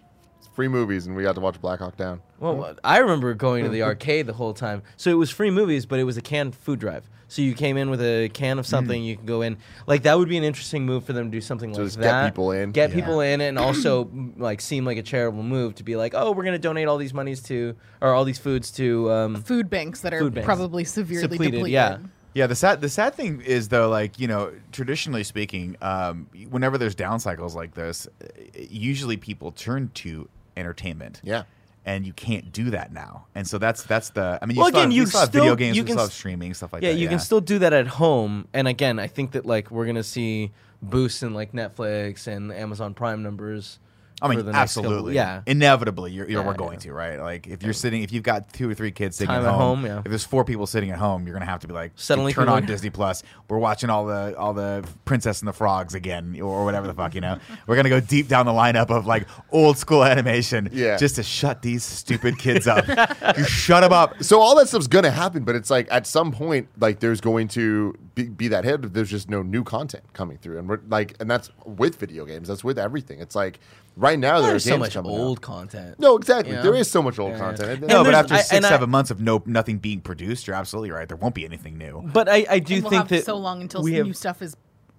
[0.60, 2.20] It's free movies, and we got to watch Black Hawk Down.
[2.38, 4.82] Well, I remember going to the arcade the whole time.
[4.96, 7.08] So it was free movies, but it was a canned food drive.
[7.28, 9.56] So you came in with a can of something, you could go in.
[9.86, 12.02] Like that would be an interesting move for them to do something like just get
[12.10, 12.24] that.
[12.26, 12.72] people in.
[12.72, 12.96] Get Yeah.
[12.96, 16.32] people in and also mm, like seem like a charitable move to be like, "Oh,
[16.32, 19.70] we're going to donate all these monies to or all these foods to um Food
[19.70, 20.44] banks that are Food banks.
[20.44, 21.72] probably severely Depleted, depleted.
[21.72, 21.98] yeah.
[22.34, 26.78] Yeah, the sad the sad thing is though, like you know, traditionally speaking, um, whenever
[26.78, 28.26] there's down cycles like this, uh,
[28.68, 31.20] usually people turn to entertainment.
[31.22, 31.44] Yeah.
[31.86, 34.38] and you can't do that now, and so that's that's the.
[34.42, 36.04] I mean, you Well, still again, have, you still have video games, you can still
[36.04, 36.98] have streaming stuff like yeah, that.
[36.98, 38.46] you can still do that at home.
[38.52, 42.92] And again, I think that like we're gonna see boosts in like Netflix and Amazon
[42.94, 43.78] Prime numbers
[44.22, 45.14] I mean, next couple- absolutely.
[45.14, 45.42] yeah.
[45.46, 47.18] Inevitably, you're, you're Yeah, we're going to, right?
[47.18, 49.78] Like, if you're sitting, if you've got two or three kids sitting Time at home,
[49.78, 49.98] home, yeah.
[49.98, 52.32] if there's four people sitting at home, you're going to have to be like, Suddenly
[52.32, 53.22] turn on Disney Plus.
[53.48, 57.14] We're watching all the all the Princess and the Frogs again, or whatever the fuck,
[57.14, 57.38] you know?
[57.66, 60.96] We're going to go deep down the lineup of like old school animation Yeah.
[60.96, 62.86] just to shut these stupid kids up.
[63.38, 64.22] you shut them up.
[64.22, 67.48] So all that stuff's gonna happen, but it's like at some point, like there's going
[67.48, 68.80] to be, be that hit.
[68.82, 72.24] but There's just no new content coming through, and we're like, and that's with video
[72.24, 72.48] games.
[72.48, 73.20] That's with everything.
[73.20, 73.60] It's like
[74.00, 75.42] right now There's there's so much old out.
[75.42, 76.00] content.
[76.00, 76.54] No, exactly.
[76.54, 76.62] Yeah.
[76.62, 77.38] There is so much old Yeah.
[77.38, 77.70] content.
[77.70, 80.46] And- No, but after I- six, and I- seven months of no nothing being produced,
[80.46, 81.06] you're absolutely right.
[81.06, 82.02] There won't be anything new.
[82.12, 84.06] But I, I do And we'll think have that so long until we some have,
[84.06, 84.56] new stuff is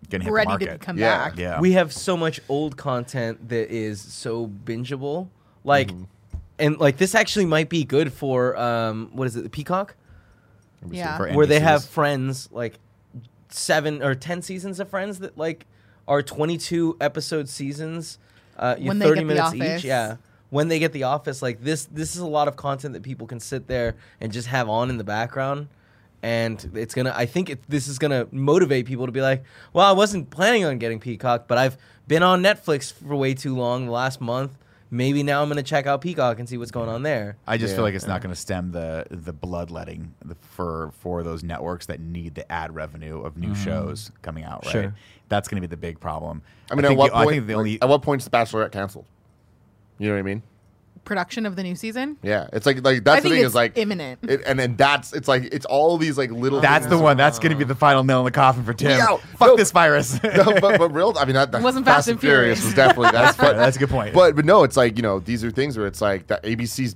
[0.09, 1.17] Gonna hit the ready to come Yeah.
[1.29, 1.37] back.
[1.37, 1.59] Yeah.
[1.61, 5.27] we have so much old content that is so bingeable.
[5.63, 6.03] Like, Mm-hmm.
[6.59, 9.95] and like this actually might be good for um, what is it, the Peacock,
[10.89, 11.17] Yeah.
[11.17, 12.79] For where they have Friends like
[13.49, 15.65] seven or ten seasons of Friends that like
[16.07, 18.17] are twenty two episode seasons,
[18.61, 19.79] uh, you When they thirty get The minutes Office.
[19.79, 19.83] each.
[19.85, 20.15] Yeah,
[20.49, 23.27] when they get the Office, like this, this is a lot of content that people
[23.27, 25.67] can sit there and just have on in the background.
[26.23, 27.13] And it's gonna.
[27.15, 29.43] I think it, this is gonna motivate people to be like,
[29.73, 33.55] "Well, I wasn't planning on getting Peacock, but I've been on Netflix for way too
[33.55, 34.51] long the last month.
[34.91, 37.71] Maybe now I'm gonna check out Peacock and see what's going on there." I just
[37.71, 37.77] Yeah.
[37.77, 41.99] feel like it's not going to stem the the bloodletting for for those networks that
[41.99, 44.63] need the ad revenue of new shows coming out.
[44.65, 44.93] Right, Sure.
[45.31, 46.43] That's going to be the big problem.
[46.69, 47.35] I mean, at think what the- I point?
[47.37, 49.05] think the only at what point is the Bachelorette canceled?
[49.97, 50.43] You know what I mean?
[51.03, 52.17] Production of the new season.
[52.21, 54.19] Yeah, it's like like that's I the think thing it's is like imminent.
[54.29, 56.61] It, and then that's it's like it's all these like little.
[56.61, 57.17] that's the one.
[57.17, 58.91] That's going to be the final nail in the coffin for Tim.
[58.91, 59.55] Yeah, Fuck no.
[59.57, 60.21] this virus.
[60.23, 61.15] no, but, but real.
[61.17, 62.63] I mean, that, that wasn't Fast and Furious.
[62.63, 64.13] was definitely that's but that's a good point.
[64.13, 66.95] But but no, it's like you know these are things where it's like that ABC's.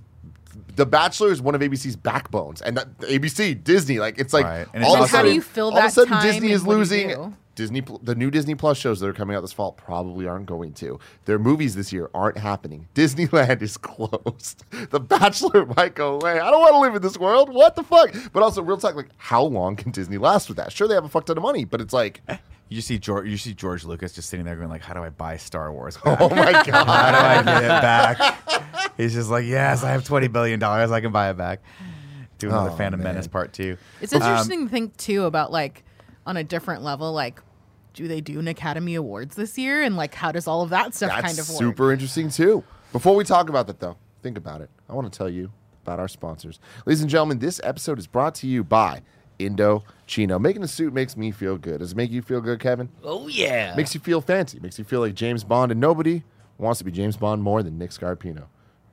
[0.76, 4.68] The Bachelor is one of ABC's backbones, and that ABC, Disney, like it's like Right.
[4.74, 6.22] And it's all of a also- How sudden, do you fill all of a sudden
[6.22, 7.36] Disney is what do losing.
[7.56, 7.64] Do?
[7.64, 10.74] Disney, the new Disney Plus shows that are coming out this fall probably aren't going
[10.74, 11.00] to.
[11.26, 12.88] Their movies this year aren't happening.
[12.96, 14.64] Disneyland is closed.
[14.92, 16.40] The Bachelor might go away.
[16.40, 17.52] I don't want to live in this world.
[17.54, 18.14] What the fuck?
[18.34, 20.72] But also, real talk, like, how long can Disney last with that?
[20.72, 22.22] Sure, they have a fuck ton of money, but it's like,
[22.70, 23.28] you see George.
[23.28, 25.98] You see George Lucas just sitting there going like, "How do I buy Star Wars?
[25.98, 26.20] Back?
[26.22, 26.66] oh my god!
[26.66, 27.50] How do.
[27.50, 30.92] I get it back?" He's just like, "Yes, I have twenty billion dollars.
[30.92, 31.62] I can buy it back."
[32.40, 33.14] Do another Oh, Phantom man.
[33.14, 33.78] Menace part two.
[34.02, 35.84] It's Um, interesting to think too about like
[36.26, 37.40] on a different level, like
[37.96, 40.94] do they do an Academy Awards this year, and like how does all of that
[40.94, 41.58] stuff That's kind of work?
[41.58, 42.64] super interesting too.
[42.92, 44.70] Before we talk about that, though, think about it.
[44.90, 45.52] I want to tell you
[45.84, 47.40] about our sponsors, ladies and gentlemen.
[47.40, 49.02] This episode is brought to you by
[49.40, 50.40] Indochino.
[50.40, 51.80] Making a suit makes me feel good.
[51.80, 52.90] Does it make you feel good, Kevin?
[53.04, 54.60] Oh yeah, Makes you feel fancy.
[54.60, 56.24] Makes you feel like James Bond, and nobody
[56.58, 58.46] wants to be James Bond more than Nick Scarpino,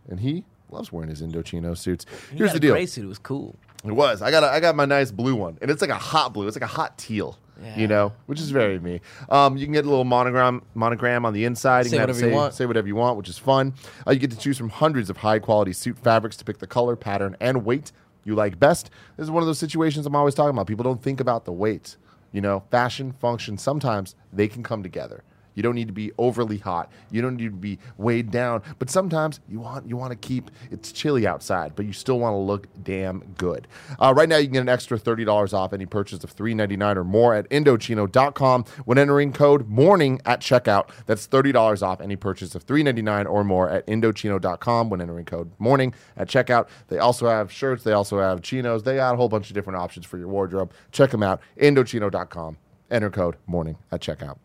[0.08, 2.06] and he loves wearing his Indochino suits.
[2.30, 2.72] You Here's got the a deal.
[2.74, 3.56] Gray suit it was cool.
[3.84, 4.22] It was.
[4.22, 4.44] I got.
[4.44, 6.46] A, I got my nice blue one, and it's like a hot blue.
[6.46, 7.36] It's like a hot teal.
[7.76, 9.00] You know, which is very me.
[9.28, 11.84] Um, you can get a little monogram monogram on the inside.
[11.84, 12.54] You Say can whatever you say, want.
[12.54, 13.74] say whatever you want, which is fun.
[14.06, 16.66] Uh, you get to choose from hundreds of high quality suit fabrics to pick the
[16.66, 17.92] color, pattern, and weight
[18.24, 18.90] you like best.
[19.16, 20.66] This is one of those situations I'm always talking about.
[20.66, 21.96] People don't think about the weight.
[22.32, 23.58] You know, fashion, function.
[23.58, 25.22] Sometimes they can come together.
[25.54, 26.90] You don't need to be overly hot.
[27.10, 28.62] You don't need to be weighed down.
[28.78, 32.34] But sometimes you want you want to keep it's chilly outside, but you still want
[32.34, 33.68] to look damn good.
[33.98, 36.54] Uh, right now, you can get an extra thirty dollars off any purchase of three
[36.54, 40.88] ninety nine or more at Indochino.com when entering code Morning at checkout.
[41.06, 45.00] That's thirty dollars off any purchase of three ninety nine or more at Indochino.com when
[45.00, 46.68] entering code Morning at checkout.
[46.88, 47.84] They also have shirts.
[47.84, 48.82] They also have chinos.
[48.82, 50.72] They got a whole bunch of different options for your wardrobe.
[50.90, 51.40] Check them out.
[51.60, 52.58] Indochino.com.
[52.90, 54.38] Enter code Morning at checkout.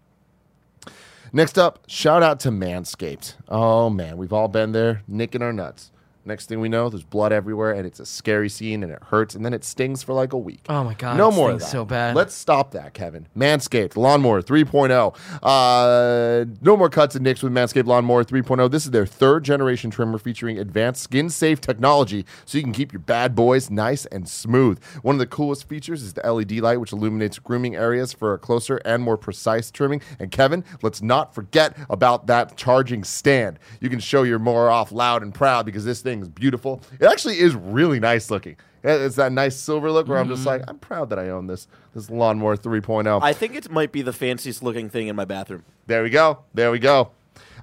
[1.33, 3.35] Next up, shout out to Manscaped.
[3.49, 5.91] Oh man, we've all been there, nicking our nuts.
[6.27, 9.33] Next thing we know, there's blood everywhere, and it's a scary scene, and it hurts,
[9.33, 10.65] and then it stings for like a week.
[10.67, 11.77] Oh my God, No it more of stings that.
[11.77, 12.15] so bad.
[12.17, 13.27] Let's stop that, Kevin.
[13.35, 15.15] Manscaped Lawnmower 3.0.
[15.41, 18.69] Uh, no more cuts and nicks with Manscaped Lawnmower 3.0.
[18.69, 22.91] This is their third generation trimmer featuring advanced skin safe technology, so you can keep
[22.91, 24.83] your bad boys nice and smooth.
[25.03, 28.37] One of the coolest features is the LED light, which illuminates grooming areas for a
[28.37, 30.01] closer and more precise trimming.
[30.19, 33.59] And Kevin, let's not forget about that charging stand.
[33.79, 36.81] You can show your more off loud and proud because this thing is beautiful.
[36.99, 38.57] It actually is really nice looking.
[38.83, 41.67] It's that nice silver look where I'm just like, I'm proud that I own this
[41.93, 43.21] this lawnmower 3.0.
[43.21, 45.63] I think it might be the fanciest looking thing in my bathroom.
[45.87, 46.39] There we go.
[46.53, 47.11] There we go.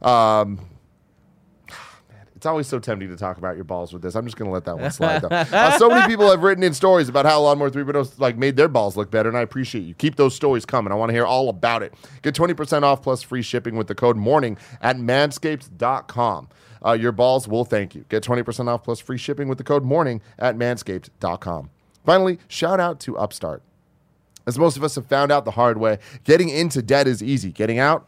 [0.02, 0.56] Um,
[2.10, 4.14] man, it's always so tempting to talk about your balls with this.
[4.16, 5.28] I'm just going to let that one slide, though.
[5.56, 8.68] Uh, so many people have written in stories about how Lawnmower 3.0 like made their
[8.68, 9.94] balls look better, and I appreciate you.
[9.94, 10.92] Keep those stories coming.
[10.92, 11.94] I want to hear all about it.
[12.22, 16.48] Get 20% off plus free shipping with the code MORNING at manscaped.com.
[16.84, 18.04] Uh, your balls will thank you.
[18.08, 21.70] Get 20% off plus free shipping with the code MORNING at manscaped.com.
[22.04, 23.62] Finally, shout out to Upstart.
[24.46, 27.50] As most of us have found out the hard way, getting into debt is easy.
[27.50, 28.06] Getting out,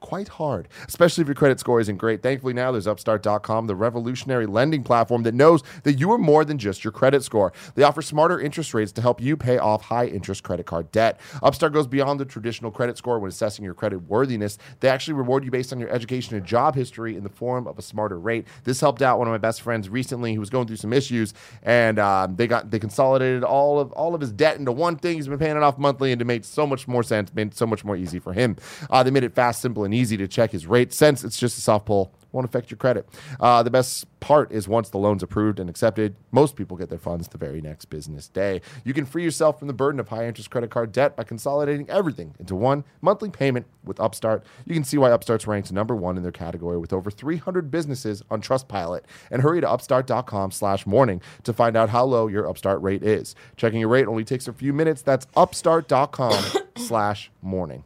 [0.00, 2.22] quite hard, especially if your credit score isn't great.
[2.22, 6.58] Thankfully, now there's Upstart.com, the revolutionary lending platform that knows that you are more than
[6.58, 7.52] just your credit score.
[7.74, 11.20] They offer smarter interest rates to help you pay off high interest credit card debt.
[11.42, 14.58] Upstart goes beyond the traditional credit score when assessing your credit worthiness.
[14.80, 17.78] They actually reward you based on your education and job history in the form of
[17.78, 18.46] a smarter rate.
[18.64, 21.34] This helped out one of my best friends recently who was going through some issues,
[21.62, 25.16] and um, they got they consolidated all of all of his debt into one thing.
[25.16, 27.66] He's been paying it off monthly, and it made so much more sense, made so
[27.66, 28.56] much more easy for him.
[28.90, 30.92] Uh, they made it fast, simple, and easy to check his rate.
[30.92, 33.08] Since it's just a soft pull, won't affect your credit.
[33.40, 36.98] Uh, the best part is once the loan's approved and accepted, most people get their
[36.98, 38.60] funds the very next business day.
[38.84, 41.88] You can free yourself from the burden of high interest credit card debt by consolidating
[41.88, 44.44] everything into one monthly payment with Upstart.
[44.66, 48.22] You can see why Upstart's ranked number one in their category with over 300 businesses
[48.30, 49.00] on Trustpilot.
[49.30, 53.34] And hurry to upstart.com slash morning to find out how low your Upstart rate is.
[53.56, 55.00] Checking your rate only takes a few minutes.
[55.00, 56.44] That's upstart.com
[56.76, 57.84] slash morning.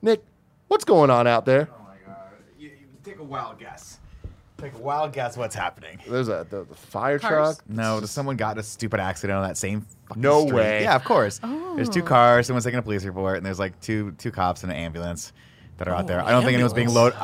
[0.00, 0.24] Nick,
[0.72, 1.68] what's going on out there?
[1.70, 2.32] Oh my god!
[2.58, 3.98] You, you take a wild guess.
[4.56, 5.36] Take a wild guess.
[5.36, 5.98] What's happening?
[6.08, 7.56] There's a the, the fire Cars.
[7.56, 7.68] truck.
[7.68, 10.54] No, does someone got in a stupid accident on that same fucking No street?
[10.54, 10.82] way.
[10.82, 11.40] Yeah, of course.
[11.42, 11.76] Oh.
[11.76, 12.06] There's two oh.
[12.06, 12.46] cars.
[12.46, 15.32] Someone's taking a police report, and there's like two two cops and an ambulance
[15.76, 16.22] that are out oh, there.
[16.22, 17.18] I don't think anyone's being loaded.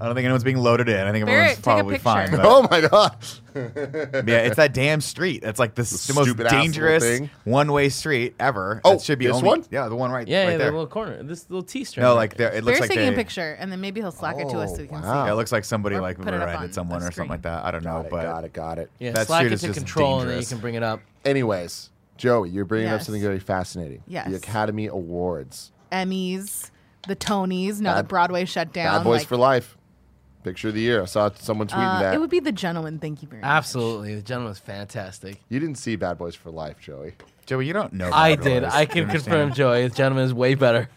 [0.00, 1.06] I, I- I don't think anyone's being loaded in.
[1.06, 2.02] I think Barrett, everyone's take a probably picture.
[2.04, 2.30] fine.
[2.30, 3.16] But, Oh my god!
[4.28, 5.42] yeah, it's that damn street.
[5.42, 7.30] It's like the, s- the most stupid asshole dangerous thing.
[7.44, 8.80] one-way street ever.
[8.84, 9.64] Oh, that should be this only, one?
[9.70, 10.70] Yeah, the one right, Yeah, right yeah, the there.
[10.70, 12.02] little corner, this little T string.
[12.04, 12.52] No, like there.
[12.52, 14.58] It looks Bear's like taking they, a picture, and then maybe he'll slack it to
[14.58, 15.06] us so we can Oh, see.
[15.08, 17.14] Yeah, it looks like somebody Or like put it up rear-ended someone the or something
[17.14, 17.28] screen.
[17.30, 17.64] like that.
[17.64, 18.90] I don't know, got it, but got it, got it.
[18.98, 20.48] yeah, that slack street it is to just control, and then you dangerous.
[20.50, 21.00] can bring it up.
[21.24, 23.06] Anyways, Joey, you're bringing up Yes.
[23.06, 24.02] something very fascinating.
[24.06, 24.28] Yes.
[24.30, 25.72] The Academy Awards.
[25.92, 26.70] Emmys,
[27.06, 27.80] the Tonys.
[27.80, 28.98] Now Bad- that Broadway shut down.
[28.98, 29.76] Bad Boys like, for Life.
[30.44, 31.02] Picture of the year.
[31.02, 32.14] I saw someone tweeting uh, that.
[32.14, 32.98] It would be the gentleman.
[32.98, 33.48] Thank you very much.
[33.48, 35.40] Absolutely, the gentleman gentleman's fantastic.
[35.48, 37.14] you didn't see Bad Boys for Life, Joey.
[37.46, 38.10] Joey, you don't know.
[38.12, 38.62] I Bad did.
[38.62, 38.72] Boys.
[38.72, 39.88] I can confirm, Joey.
[39.88, 40.88] The gentleman is way better.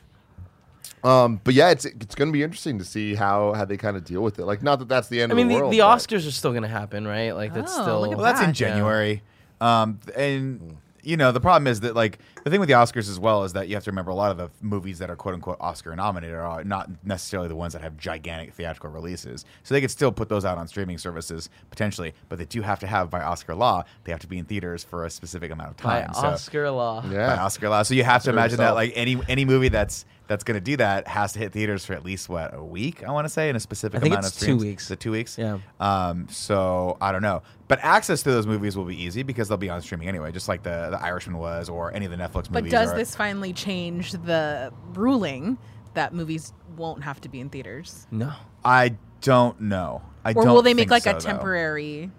[1.04, 3.98] Um, but yeah, it's it's going to be interesting to see how how they kind
[3.98, 4.46] of deal with it.
[4.46, 5.74] Like, not that that's the end I mean, of the, the, world.
[5.74, 7.32] the Oscars are still going to happen, right?
[7.32, 8.02] Like that's Oh, still.
[8.02, 8.56] look at Well, that's in that.
[8.56, 9.24] January.
[9.60, 13.20] Um, and you know the problem is that like the thing with the Oscars as
[13.20, 15.34] well is that you have to remember a lot of the movies that are quote
[15.36, 19.46] unquote Oscar nominated are not necessarily the ones that have gigantic theatrical releases.
[19.64, 22.80] So they could still put those out on streaming services potentially, but they do have
[22.80, 25.72] to have by Oscar law they have to be in theaters for a specific amount
[25.72, 26.14] of by time.
[26.14, 27.04] so, Oscar law.
[27.10, 27.36] Yeah.
[27.36, 27.84] by Oscar law.
[27.84, 28.70] So you have to imagine himself.
[28.70, 31.84] that like any any movie that's that's going to do that has to hit theaters
[31.86, 33.04] for at least what a week.
[33.04, 34.86] I want to say in a specific I think amount it's of two weeks.
[34.86, 35.38] Is it two weeks?
[35.38, 35.60] Yeah.
[35.82, 36.28] Um.
[36.30, 39.70] So I don't know, but access to those movies will be easy because they'll be
[39.70, 42.52] on streaming anyway, just like the the Irishman was, or any of the Netflix movies.
[42.52, 45.58] But does are- this finally change the ruling
[45.96, 48.08] that movies won't have to be in theaters?
[48.10, 48.32] No.
[48.64, 50.02] I don't know.
[50.24, 50.48] I Or don't.
[50.48, 51.20] Or will they make like so, a though.
[51.20, 52.10] temporary?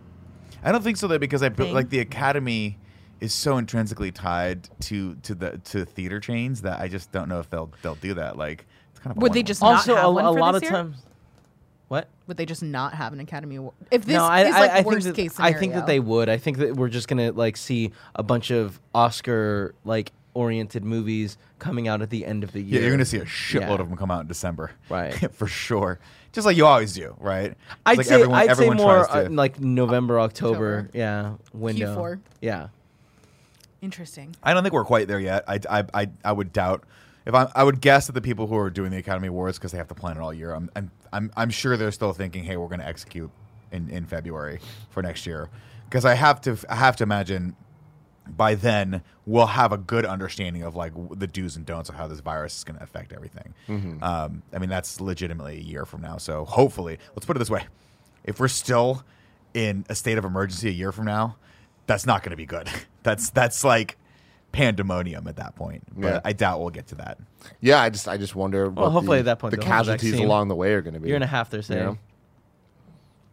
[0.62, 1.72] I don't think so though because I thing?
[1.72, 2.78] like the Academy
[3.22, 7.40] is so intrinsically tied to to the to theater chains that I just don't know
[7.40, 8.36] if they'll they'll do that.
[8.36, 10.40] Like it's kind of Would they one- just not Also, have a, one a for
[10.40, 10.72] lot this of year?
[10.72, 10.96] times.
[11.88, 12.08] What?
[12.26, 13.74] Would they just not have an Academy Award?
[13.90, 16.00] If this no, I, is like I worst think that, case I think that they
[16.00, 16.28] would.
[16.30, 21.36] I think that we're just gonna like see a bunch of Oscar like oriented movies
[21.58, 22.76] coming out at the end of the year.
[22.76, 23.82] Yeah, you're going to see a shitload Yeah.
[23.82, 24.70] of them come out in December.
[24.88, 25.12] Right.
[25.34, 25.98] For sure.
[26.32, 27.54] Just like you always do, right?
[27.84, 30.78] I'd like say everyone- I'd say more uh, like November, October.
[30.86, 30.90] October.
[30.94, 31.94] Yeah, window.
[31.94, 32.20] Q4.
[32.40, 32.68] Yeah.
[33.82, 34.34] Interesting.
[34.42, 35.44] I don't think we're quite there yet.
[35.48, 36.84] I, I, I, I would doubt.
[37.26, 39.72] If I, I would guess that the people who are doing the Academy Awards because
[39.72, 40.54] they have to plan it all year.
[40.54, 43.30] I'm, I'm, I'm, I'm sure they're still thinking, hey, we're going to execute
[43.70, 44.60] in, in February
[44.90, 45.50] for next year.
[45.84, 47.54] Because I have to, I have to imagine
[48.26, 52.06] by then we'll have a good understanding of like the do's and don'ts of how
[52.06, 53.52] this virus is going to affect everything.
[54.02, 56.18] Um, I mean, that's legitimately a year from now.
[56.18, 57.64] So hopefully, let's put it this way:
[58.24, 59.04] if we're still
[59.54, 61.36] in a state of emergency a year from now,
[61.86, 62.68] that's not going to be good.
[63.02, 63.96] that's that's like
[64.52, 65.82] pandemonium at that point.
[65.96, 66.20] But Yeah.
[66.24, 67.18] I doubt we'll get to that.
[67.60, 68.68] Yeah, I just I just wonder.
[68.70, 70.26] Well, what hopefully the, at that point the they'll have a casualties vaccine.
[70.26, 71.08] along the way are going to be.
[71.08, 71.84] Year and a half, they're saying.
[71.84, 71.98] know?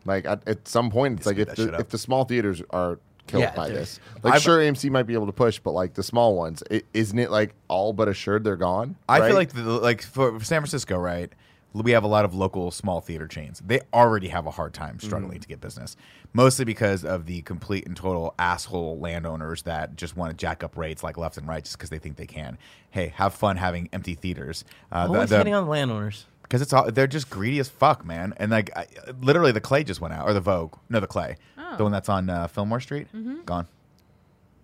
[0.06, 3.41] Like at, at some point, it's like if the, if the small theaters are killed
[3.43, 5.93] Yeah, by they're- this, like I've- sure AMC might be able to push, but like
[5.93, 8.95] the small ones, is isn't it like all but assured they're gone?
[9.08, 9.28] I right?
[9.28, 11.32] feel like the, like for San Francisco, right?
[11.74, 13.62] We have a lot of local small theater chains.
[13.66, 15.42] They already have a hard time struggling Mm-hmm.
[15.42, 15.96] to get business,
[16.34, 20.76] mostly because of the complete and total asshole landowners that just want to jack up
[20.76, 22.58] rates like left and right just because they think they can.
[22.90, 24.66] Hey, have fun having empty theaters.
[24.92, 26.26] Uh, the- Always the- hitting on landowners.
[26.42, 28.34] because it's all they're just greedy as fuck, man.
[28.38, 28.88] And like, I,
[29.22, 31.78] literally, the Clay just went out, or the Vogue, no, the Clay, Oh.
[31.78, 33.08] the one that's on uh, Fillmore Street,
[33.46, 33.68] gone.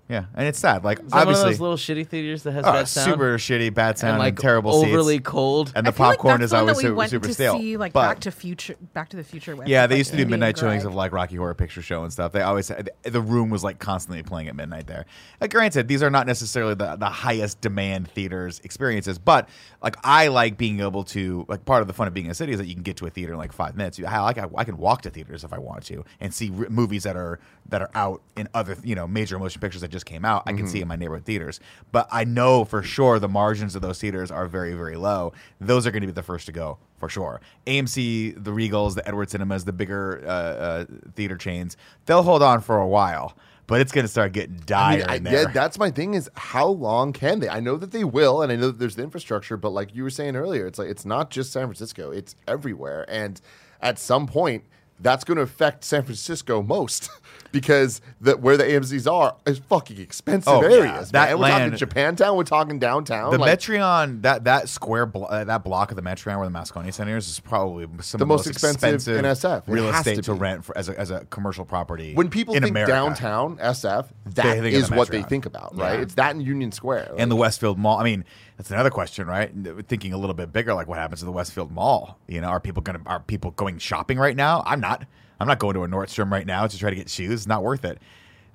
[0.08, 0.84] Yeah, and it's sad.
[0.84, 3.12] Like Is that one of obviously, those little shitty theaters that has oh, bad sound
[3.12, 5.74] super shitty, bad sound, and like terrible overly seats, cold?
[5.76, 7.10] and the I feel like popcorn that's is the one always that we super, went
[7.10, 7.58] super to stale.
[7.58, 9.68] see like but Back to Future, Back to the Future with.
[9.68, 11.56] yeah, with, they like, used to do Andy and midnight showings of like Rocky Horror
[11.56, 12.34] Picture Show and stuff.
[12.34, 15.08] They always had, the room was like constantly playing at midnight there.
[15.42, 19.50] Uh, granted, these are not necessarily the, the highest demand theaters experiences, but
[19.82, 22.36] like I like being able to like part of the fun of being in a
[22.36, 24.00] city is that you can get to a theater in like five minutes.
[24.06, 26.70] I like I, I can walk to theaters if I want to and see r-
[26.70, 27.40] movies that are
[27.70, 30.44] that are out in other you know major motion pictures that just came out.
[30.46, 31.60] I can see in my neighborhood theaters,
[31.92, 35.34] but I know for sure the margins of those theaters are very very low.
[35.60, 37.42] Those are going to be the first to go for sure.
[37.68, 40.86] AMC, the Regals, the Edward Cinemas, the bigger uh, uh,
[41.16, 43.38] theater chains, they'll hold on for a while,
[43.68, 46.30] but it's going to start getting dire I mean, I, yeah, that's my thing is
[46.36, 47.50] how long can they?
[47.50, 50.04] I know that they will, and I know that there's the infrastructure, but like you
[50.04, 53.42] were saying earlier, it's like it's not just San Francisco; it's everywhere, and
[53.82, 54.64] at some point,
[55.00, 57.10] that's going to affect San Francisco most
[57.60, 60.76] because the where the AMC's are is fucking expensive Oh, yeah.
[60.76, 61.12] areas.
[61.12, 61.40] That man.
[61.40, 63.32] We're talking land- Japantown, we're talking downtown.
[63.32, 66.54] the like, Metreon, that that square, blo- uh, that block of the Metreon where the
[66.54, 69.68] Moscone Center is, is probably some The of most most expensive in SF.
[69.68, 72.14] It real estate to to, rent for, as a as a commercial property.
[72.14, 72.92] when people in think America.
[72.92, 75.94] downtown SF, that is the what they think about, right?
[75.96, 76.02] Yeah.
[76.02, 77.98] It's that in Union Square, and the Westfield Mall.
[78.00, 78.26] I mean,
[78.58, 79.52] that's another question, right?
[79.88, 82.18] Thinking a little bit bigger, like what happens to the Westfield Mall?
[82.28, 84.62] You know, are people gonna are people going shopping right now?
[84.66, 85.06] I'm not.
[85.40, 87.32] I'm not going to a Nordstrom right now to try to get shoes.
[87.32, 88.00] It's not worth it.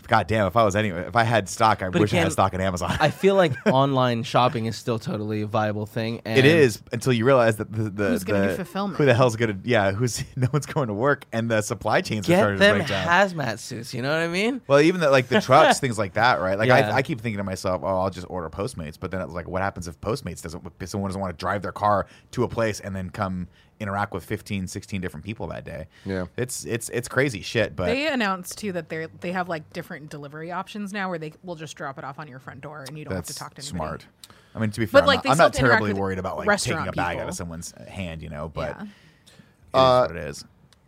[0.09, 2.33] God damn, if I was anyway, if I had stock, I But wish I had
[2.33, 2.97] stock in Amazon.
[2.99, 6.23] I feel like online shopping is still totally a viable thing.
[6.25, 8.97] And It is until you realize that the, the Who's gonna do fulfillment?
[8.99, 9.59] Who the hell's gonna?
[9.63, 12.73] Yeah, who's no one's going to work, and the supply chains are Get starting them
[12.79, 13.07] to break down.
[13.07, 13.95] hazmat suits.
[13.95, 14.63] You know what I mean?
[14.67, 16.59] well, even the, like the trucks, things like that, right?
[16.59, 16.91] Like Yeah.
[16.91, 19.47] I, I keep thinking to myself, oh, I'll just order Postmates, but then it's like,
[19.49, 20.67] what happens if Postmates doesn't?
[20.81, 23.47] If someone doesn't want to drive their car to a place and then come
[23.81, 25.87] interact with 15, 16 different people that day?
[26.05, 26.27] Yeah.
[26.37, 27.75] it's it's it's crazy shit.
[27.75, 31.33] But They announced too that they they have like different delivery options now, where they
[31.43, 33.55] will just drop it off on your front door and you don't have to talk
[33.55, 33.77] to anybody.
[33.77, 34.07] smart.
[34.55, 36.01] I mean, to be fair, But, like, I'm not, I'm not have to interact terribly
[36.01, 38.49] worried about like taking a bag out of someone's hand, you know.
[38.49, 38.83] But Yeah.
[38.83, 39.33] it is
[39.75, 40.45] Uh, what it is.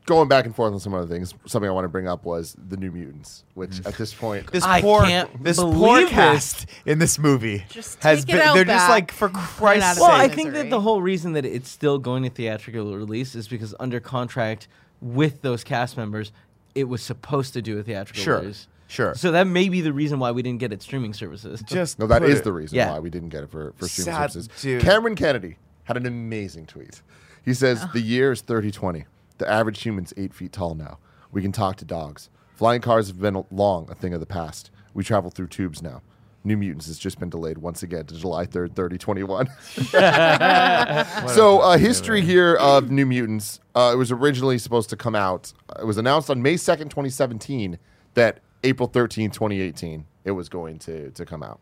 [0.06, 1.34] Going back and forth on some other things.
[1.46, 3.86] Something I want to bring up was the New Mutants, which mm.
[3.86, 8.24] at this point, This I poor, can't this poor cast in this movie Just has
[8.24, 8.38] been.
[8.40, 10.02] out they're just like for Put it Christ's sake.
[10.02, 13.48] Well, I think that the whole reason that it's still going to theatrical release is
[13.48, 14.68] because under contract
[15.00, 16.32] with those cast members,
[16.74, 18.68] it was supposed to do a theatrical Sure, release.
[18.88, 19.14] sure.
[19.14, 21.62] So that may be the reason why we didn't get it streaming services.
[21.66, 22.92] just no, that is it- the reason Yeah.
[22.92, 24.62] why we didn't get it for for streaming Sad services.
[24.62, 24.82] dude.
[24.82, 27.02] Cameron Kennedy had an amazing tweet.
[27.44, 29.04] He says the year is 3020.
[29.38, 30.98] The average human's eight feet tall now.
[31.30, 32.28] We can talk to dogs.
[32.54, 34.70] Flying cars have been long a thing of the past.
[34.94, 36.02] We travel through tubes now.
[36.44, 39.48] New Mutants has just been delayed once again to July 3rd, 3021.
[41.28, 43.60] so, uh, history here of New Mutants.
[43.74, 45.52] Uh, it was originally supposed to come out.
[45.78, 47.78] It was announced on May 2nd, 2017,
[48.14, 51.60] that April 13, 2018, it was going to, to come out.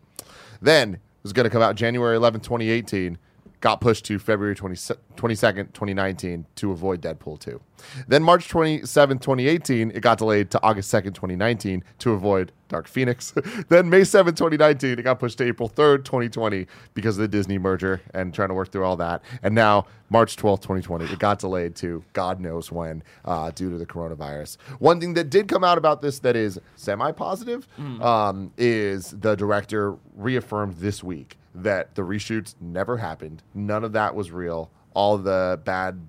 [0.61, 3.17] Then it was going to come out January 11th, 2018.
[3.61, 7.61] Got pushed to February 20, 22nd, 2019 to avoid Deadpool 2.
[8.07, 13.33] Then March 27th, 2018, it got delayed to August 2nd, 2019 to avoid Dark Phoenix.
[13.69, 17.57] then May 7th, 2019, it got pushed to April 3rd, 2020 because of the Disney
[17.57, 19.21] merger and trying to work through all that.
[19.43, 23.77] And now March 12th, 2020, it got delayed to God knows when uh, due to
[23.77, 24.57] the coronavirus.
[24.79, 27.67] One thing that did come out about this that is semi positive
[28.01, 33.43] um, is the director reaffirmed this week that the reshoots never happened.
[33.53, 34.69] None of that was real.
[34.93, 35.99] All the bad,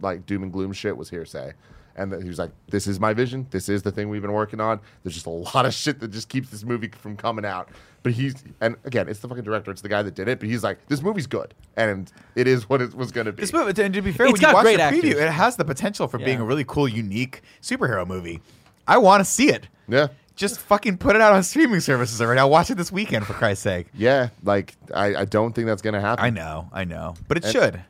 [0.00, 1.52] like doom and gloom shit was hearsay.
[1.96, 3.48] And that he was like, "This is my vision.
[3.50, 6.12] This is the thing we've been working on." There's just a lot of shit that
[6.12, 7.70] just keeps this movie from coming out.
[8.04, 9.72] But he's, and again, it's the fucking director.
[9.72, 10.38] It's the guy that did it.
[10.38, 13.40] But he's like, "This movie's good, and it is what it was going to be."
[13.40, 15.22] This movie, and to be fair, It's when you watch great the preview, actors.
[15.24, 18.40] it has the potential for being a really cool, unique superhero movie.
[18.86, 19.66] I want to see it.
[19.88, 20.06] yeah,
[20.38, 22.38] Just fucking put it out on streaming services already.
[22.38, 23.88] I'll watch it this weekend for Christ's sake.
[23.92, 24.28] yeah.
[24.44, 26.24] Like, I, I don't think that's going to happen.
[26.24, 27.82] I know, I know, but it And- should.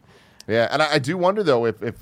[0.48, 1.94] Yeah, and I, I do wonder though if, if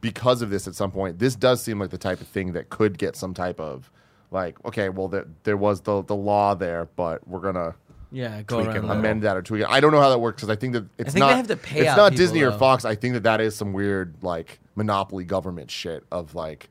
[0.00, 2.70] because of this at some point, this does seem like the type of thing that
[2.70, 3.90] could get some type of
[4.30, 7.74] like, okay, well, there, there was the the law there, but we're gonna
[8.10, 9.00] Yeah, go Tweak it around a the- little.
[9.00, 9.68] amend that or tweak it.
[9.68, 11.28] I don't know how that works because I think that it's think not.
[11.28, 12.52] they have to pay it's out not people, Disney or.
[12.52, 12.86] Fox.
[12.86, 16.70] I think that that is some weird like monopoly government shit of like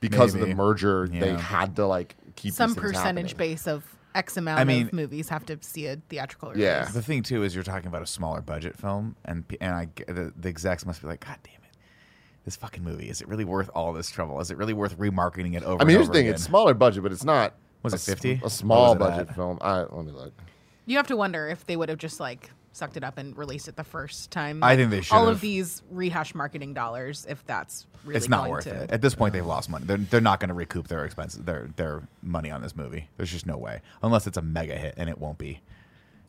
[0.00, 3.50] because of the merger, they had to like keep Some percentage happening.
[3.52, 6.64] base of X amount I mean- of movies have to see a theatrical release.
[6.64, 6.84] Yeah.
[6.84, 10.04] The thing too is you're talking about a smaller budget film, and and I g-
[10.06, 11.76] the, the execs must be like, God damn it,
[12.44, 14.38] this fucking movie is it really worth all this trouble?
[14.40, 15.80] Is it really worth remarketing it over?
[15.80, 16.34] I mean, and here's the thing: again?
[16.34, 17.54] it's smaller budget, but it's not.
[17.82, 18.42] Was it 50?
[18.44, 19.34] A small budget at?
[19.34, 19.58] film.
[19.60, 20.32] I let me look.
[20.86, 23.68] You have to wonder if they would have just like sucked it up and released
[23.68, 24.62] it the first time.
[24.62, 25.28] I think they All should've.
[25.28, 28.90] of these rehash marketing dollars, if that's really it's not going worth to, it.
[28.90, 29.84] At this point, they've lost money.
[29.86, 33.08] They're, they're not going to recoup their expenses, their their money on this movie.
[33.16, 35.60] There's just no way, unless it's a mega hit, and it won't be,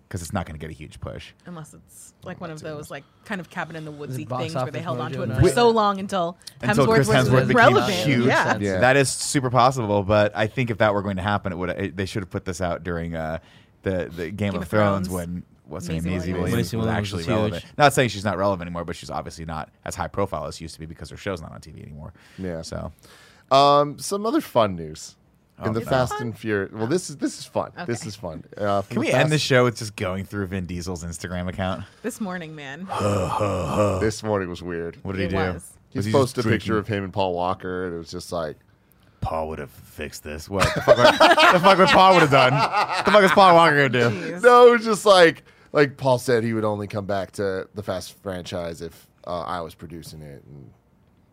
[0.08, 1.32] because it's not going to get a huge push.
[1.46, 4.56] unless it's like one of those like kind of cabin in the woodsy box things
[4.56, 7.08] where they office held onto mojo it for With- so long until Until Hemsworth Chris
[7.08, 7.94] was Hemsworth became relevant.
[7.94, 8.26] huge.
[8.26, 8.58] Yeah.
[8.60, 8.80] Yeah.
[8.82, 11.70] That is super possible, but I think if that were going to happen, it would.
[11.70, 13.40] It, they should have put this out during uh,
[13.84, 15.10] the the Game, of, of Thrones, Thrones.
[15.10, 15.44] when
[15.74, 16.52] what's her name, Maisie Maisie Williams.
[16.52, 17.36] Williams, Maisie was Williams actually was huge.
[17.36, 17.66] relevant.
[17.78, 20.64] Not saying she's not relevant anymore, but she's obviously not as high profile as she
[20.64, 22.14] used to be because her show's not on TV anymore.
[22.38, 22.62] Yeah.
[22.62, 22.92] So
[23.52, 25.16] Um, some other fun news.
[25.60, 25.86] Oh, in the no.
[25.86, 26.72] Fast and Furious.
[26.74, 27.72] Well, this is this is fun.
[27.86, 28.44] This is fun.
[28.58, 31.84] Uh, can we the end the show with just going through Vin Diesel's Instagram account?
[32.02, 32.88] This morning, man.
[34.02, 34.98] This morning was weird.
[35.04, 35.54] What did he It do?
[35.54, 35.74] was.
[35.90, 38.32] He Was he posted a picture of him and Paul Walker, and it was just
[38.32, 38.58] like,
[39.22, 40.50] Paul would have fixed this.
[40.50, 40.98] What the fuck?
[40.98, 41.06] Would,
[41.54, 42.52] the fuck would Paul would have done?
[43.06, 44.10] The fuck is Paul Walker gonna do?
[44.34, 44.42] Jeez.
[44.42, 45.44] no, it was just like,
[45.74, 49.60] like Paul said he would only come back to the Fast franchise if uh, I
[49.62, 50.72] was producing it, and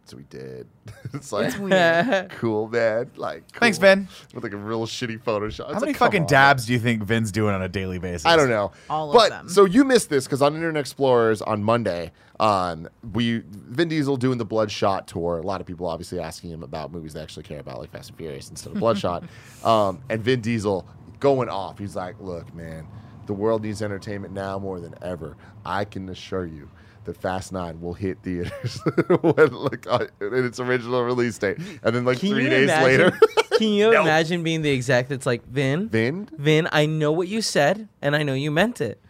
[0.06, 0.66] so he did.
[1.14, 2.30] it's like It's weird.
[2.38, 3.10] cool, man.
[3.16, 3.82] Like, Thanks, cool.
[3.82, 4.08] Ben.
[4.34, 5.66] With like a real shitty Photoshop.
[5.66, 7.68] How It's many like, come fucking on, dabs do you think Vin's doing on a
[7.68, 8.26] daily basis?
[8.26, 8.72] I don't know.
[8.88, 9.48] All of but, them.
[9.48, 12.10] So you missed this because on Internet Explorers on Monday,
[12.40, 15.38] um, we Vin Diesel doing the Bloodshot tour.
[15.38, 18.08] A lot of people obviously asking him about movies they actually care about, like Fast
[18.08, 19.22] and Furious instead of Bloodshot.
[19.62, 20.86] um, and Vin Diesel
[21.20, 21.78] going off.
[21.78, 22.86] He's like, "Look, man,
[23.30, 25.36] the world needs entertainment now more than ever.
[25.64, 26.68] I can assure you."
[27.04, 28.78] That Fast Nine will hit theaters
[29.22, 32.64] when, like, uh, in its original release date, and then like Can three you days
[32.68, 33.18] imagine, later,
[33.56, 34.02] can you No.
[34.02, 35.88] imagine being the exact that's like Vin?
[35.88, 39.00] Vin, Vin, I know what you said, and I know you meant it.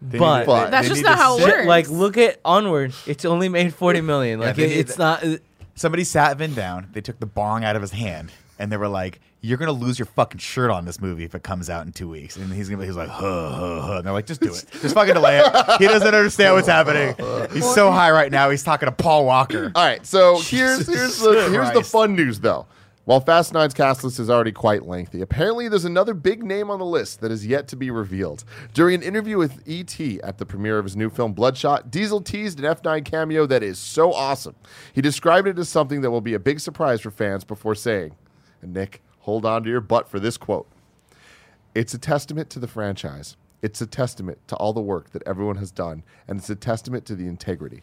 [0.00, 1.66] They But- to- But- That's just not how it works.
[1.66, 2.94] Like, look at Onward.
[3.08, 4.38] It's only made forty million.
[4.38, 5.24] Like, they it, it's to- not.
[5.24, 5.38] uh,
[5.74, 6.86] Somebody sat Vin down.
[6.92, 9.98] They took the bong out of his hand, and they were like, "You're gonna lose
[9.98, 12.68] your fucking shirt on this movie if it comes out in two weeks." And he's
[12.68, 14.64] gonna, be, he's like, "Huh, huh, huh." And they're like, "Just do it.
[14.80, 17.14] Just fucking delay it." He doesn't understand what's happening.
[17.52, 18.50] He's so high right now.
[18.50, 19.72] He's talking to Paul Walker.
[19.74, 21.90] All right, so here's here's the here's the Christ.
[21.90, 22.66] fun news though.
[23.06, 26.78] While Fast Nine's cast list is already quite lengthy, apparently there's another big name on
[26.78, 28.44] the list that is yet to be revealed.
[28.74, 30.20] During an interview with E.T.
[30.22, 33.80] at the premiere of his new film Bloodshot, Diesel teased an F9 cameo that is
[33.80, 34.54] so awesome.
[34.92, 38.14] He described it as something that will be a big surprise for fans before saying,
[38.62, 40.66] and Nick, hold on to your butt for this quote.
[41.74, 43.36] It's a testament to the franchise.
[43.62, 47.04] It's a testament to all the work that everyone has done, and it's a testament
[47.06, 47.82] to the integrity.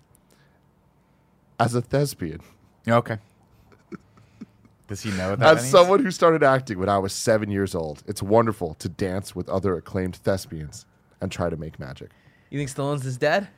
[1.59, 2.41] As a thespian,
[2.87, 3.17] Okay.
[4.87, 5.69] Does he know that As means?
[5.71, 9.49] someone who started acting when I was seven years old, it's wonderful to dance with
[9.49, 10.85] other acclaimed thespians
[11.19, 12.11] and try to make magic.
[12.49, 13.49] You think Stallone's his dad?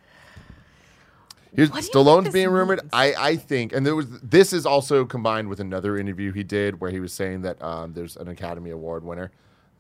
[1.56, 2.82] Here's What do you Stallone's think being rumored.
[2.84, 2.89] means?
[2.93, 6.80] I, I think, and there was this is also combined with another interview he did
[6.80, 9.32] where he was saying that um, there's an Academy Award winner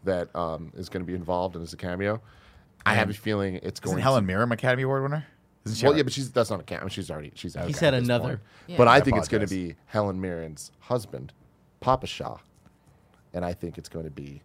[0.03, 2.21] that um, is going to be involved and is a cameo.
[2.85, 3.93] I have a feeling it's going.
[3.93, 5.25] Isn't to, Helen Mirren Academy Award winner?
[5.65, 5.85] Isn't she?
[5.85, 6.87] Well, yeah, but she's that's not a cameo.
[6.87, 7.65] She's already she's out.
[7.65, 8.41] He at said another.
[8.67, 8.77] Yeah.
[8.77, 11.33] But I I think it's going to be Helen Mirren's husband,
[11.81, 12.37] Papa Shaw,
[13.33, 14.41] and I think it's going to be.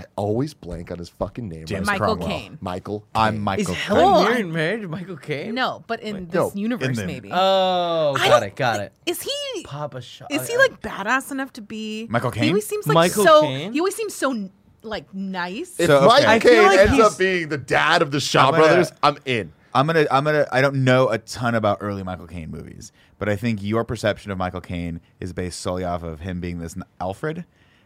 [0.00, 1.66] I always blank on his fucking name.
[1.66, 1.86] James?
[1.86, 2.28] Michael Cromwell.
[2.28, 2.58] Caine.
[2.62, 3.04] Michael.
[3.14, 3.42] I'm Caine.
[3.42, 3.60] Michael.
[3.62, 3.76] Is Caine.
[3.76, 5.54] Helen Well, Mirren married to Michael Caine?
[5.54, 7.30] No, but in Wait, this no, universe, in the- maybe.
[7.32, 8.92] Oh, I got don't it, got it.
[9.04, 9.62] Is he?
[9.64, 10.26] Papa Shaw.
[10.30, 12.48] Is he uh, like badass enough to be Michael He Caine?
[12.50, 13.42] always seems like Michael so.
[13.42, 13.72] Caine?
[13.74, 14.48] He always seems so
[14.82, 15.78] like nice.
[15.78, 16.06] If So, okay.
[16.06, 18.50] Michael I feel Caine like ends he's- up being the dad of the Shaw I'm
[18.52, 19.52] gonna- brothers, I'm in.
[19.74, 22.90] I'm gonna, I'm gonna, I don't know a ton about early Michael Caine movies,
[23.20, 26.58] but I think your perception of Michael Caine is based solely off of him being
[26.58, 27.44] this Alfred.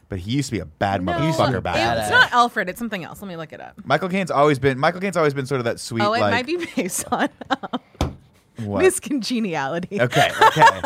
[0.08, 1.76] But he used to be a bad no, motherfucker it- back.
[1.76, 2.02] badass.
[2.02, 2.68] It's not Alfred.
[2.68, 3.20] It's something else.
[3.22, 3.80] Let me look it up.
[3.84, 6.02] Michael Caine's always been Michael Caine's always been sort of that sweet.
[6.02, 7.28] oh, it like, might be based on
[7.62, 8.16] um,
[8.58, 8.82] what?
[8.82, 10.00] Miss Congeniality.
[10.00, 10.80] Okay, okay.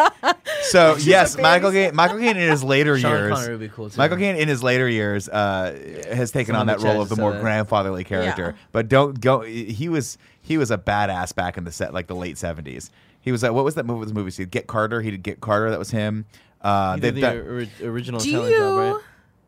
[0.62, 1.86] So yes, Michael baby.
[1.86, 1.96] Caine.
[1.96, 3.32] Michael Caine in his later Sean years.
[3.32, 3.98] Connery would be cool too.
[3.98, 5.76] Michael Caine in his later years uh,
[6.10, 7.42] has taken Someone on in that the role chat of the just more said that.
[7.42, 8.54] grandfatherly character.
[8.56, 8.62] Yeah.
[8.72, 9.40] But don't go.
[9.40, 12.90] He was he was a badass back in the set like the late seventies.
[13.20, 14.00] He was like, what was that movie?
[14.00, 14.30] Was movie?
[14.30, 15.02] He did Get Carter.
[15.02, 15.70] He did Get Carter.
[15.70, 16.24] That was him.
[16.62, 19.02] Uh, they- did the that- ori- original Do Italian job, you right?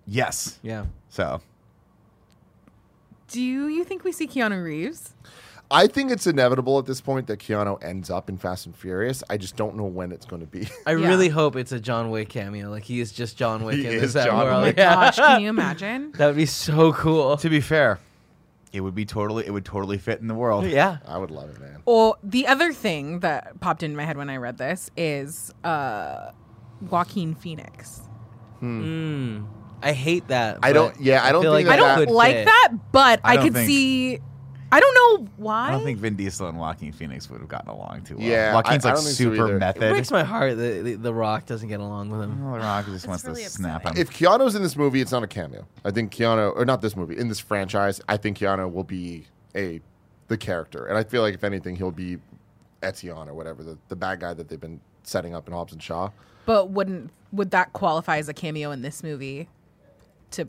[0.06, 0.58] yes.
[0.62, 0.84] Yeah.
[1.08, 1.40] So
[3.28, 5.14] do you think we see Keanu Reeves?
[5.72, 9.22] I think it's inevitable at this point that Keanu ends up in Fast and Furious.
[9.30, 10.68] I just don't know when it's going to be.
[10.84, 11.06] I Yeah.
[11.06, 12.70] really hope it's a John Wick cameo.
[12.70, 14.50] Like he is just John Wick He in is this John world.
[14.50, 14.76] Oh Wick.
[14.76, 14.94] Yeah.
[14.94, 16.10] gosh, can you imagine?
[16.12, 17.36] That would be so cool.
[17.36, 18.00] to be fair,
[18.72, 20.64] it would be totally it would totally fit in the world.
[20.66, 20.98] Yeah.
[21.06, 21.82] I would love it, man.
[21.84, 26.30] Or the other thing that popped into my head when I read this is uh,
[26.88, 28.02] Joaquin Phoenix.
[28.62, 29.46] Mm.
[29.82, 30.58] I hate that.
[30.62, 32.44] I don't- yeah, I don't feel think like that I it don't that- like fit.
[32.46, 34.18] that, but I I, could think- see.
[34.72, 35.68] I don't know why.
[35.68, 38.24] I don't think Vin Diesel and Joaquin Phoenix would have gotten along too well.
[38.26, 39.56] Yeah, Joaquin's I- I like don't think so super either.
[39.56, 39.90] It method.
[39.90, 42.40] breaks my heart that the, the Rock doesn't get along with him.
[42.46, 43.94] Oh, The Rock just wants really to snap him.
[43.96, 45.66] If Keanu's in this movie, it's not a cameo.
[45.84, 49.26] I think Keanu, or not this movie, in this franchise, I think Keanu will be
[49.56, 49.80] a
[50.28, 50.86] the character.
[50.86, 52.18] And I feel like if anything, he'll be
[52.82, 55.82] Eteon or whatever the, the bad guy that they've been setting up in Hobbs and
[55.82, 56.10] Shaw.
[56.50, 59.48] But wouldn't would that qualify as a cameo in this movie?
[60.32, 60.48] To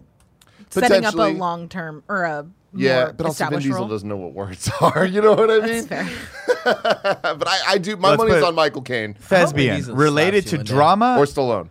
[0.72, 3.88] setting up a long term or a Yeah, more but also Vin Diesel role?
[3.88, 5.06] doesn't know what words are.
[5.06, 5.86] You know what I mean?
[5.86, 6.10] Fair.
[6.64, 7.98] but I, I do.
[7.98, 10.74] My Let's money's on Michael Caine Thespian related to you one day.
[10.74, 11.70] drama or Stallone.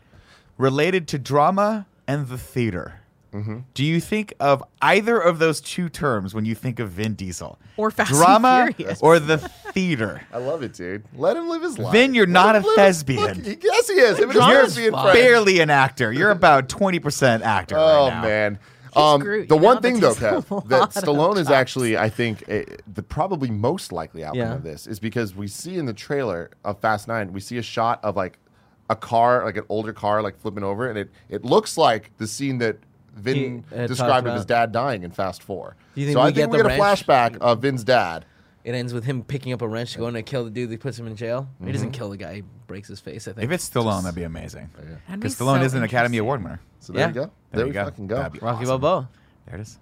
[0.59, 3.00] related to drama and the theater.
[3.33, 3.59] Mm-hmm.
[3.75, 7.59] Do you think of either of those two terms when you think of Vin Diesel?
[7.77, 9.01] Or Fast and drama Furious.
[9.01, 10.23] or the theater?
[10.33, 11.05] I love it, dude.
[11.15, 11.93] Let him live his life.
[11.93, 13.23] Vin, you're Let not a live- thespian.
[13.23, 14.19] Look, he- yes, he is.
[14.19, 16.13] Him You're barely an actor.
[16.13, 18.23] You're about 20% actor Oh right now.
[18.23, 18.59] man.
[18.97, 22.43] Um, the you one know, thing though, takes Kev, that Stallone is actually, I think,
[22.49, 24.55] eh, the probably most likely outcome Yeah.
[24.55, 27.63] of this is because we see in the trailer of Fast Nine, we see a
[27.63, 28.41] shot of like
[28.89, 32.27] a car, like an older car, like flipping over, and it it looks like the
[32.27, 32.79] scene that
[33.15, 35.77] Vin He, uh, described of his dad dying in Fast Four.
[35.95, 37.07] Do you think so we I get think we the get a wrench?
[37.07, 38.25] flashback of Vin's dad.
[38.63, 40.99] It ends with him picking up a wrench, going to kill the dude that puts
[40.99, 41.49] him in jail.
[41.65, 43.27] He doesn't kill the guy; he breaks his face.
[43.27, 43.45] I think.
[43.47, 44.69] If it's Stallone, that'd be amazing.
[44.77, 46.19] That'd Because be Stallone so is an Academy.
[46.19, 46.61] Award winner.
[46.81, 47.09] So there Yeah.
[47.09, 47.21] you go.
[47.21, 47.85] There There, you we go.
[47.87, 48.17] fucking go.
[48.21, 48.67] Rocky awesome.
[48.67, 49.09] Balboa.
[49.47, 49.79] There it is.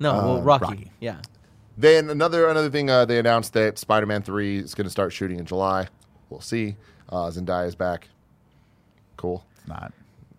[0.00, 0.64] No, Uh, well, Rocky.
[0.64, 0.90] Rocky.
[1.00, 1.16] Yeah.
[1.76, 5.38] Then another another thing uh, they announced that Spider-Man Three is going to start shooting
[5.38, 5.88] in July.
[6.30, 6.76] We'll see.
[7.10, 8.08] Uh, Zendaya is back.
[9.16, 9.44] Cool.
[9.58, 9.92] It's not.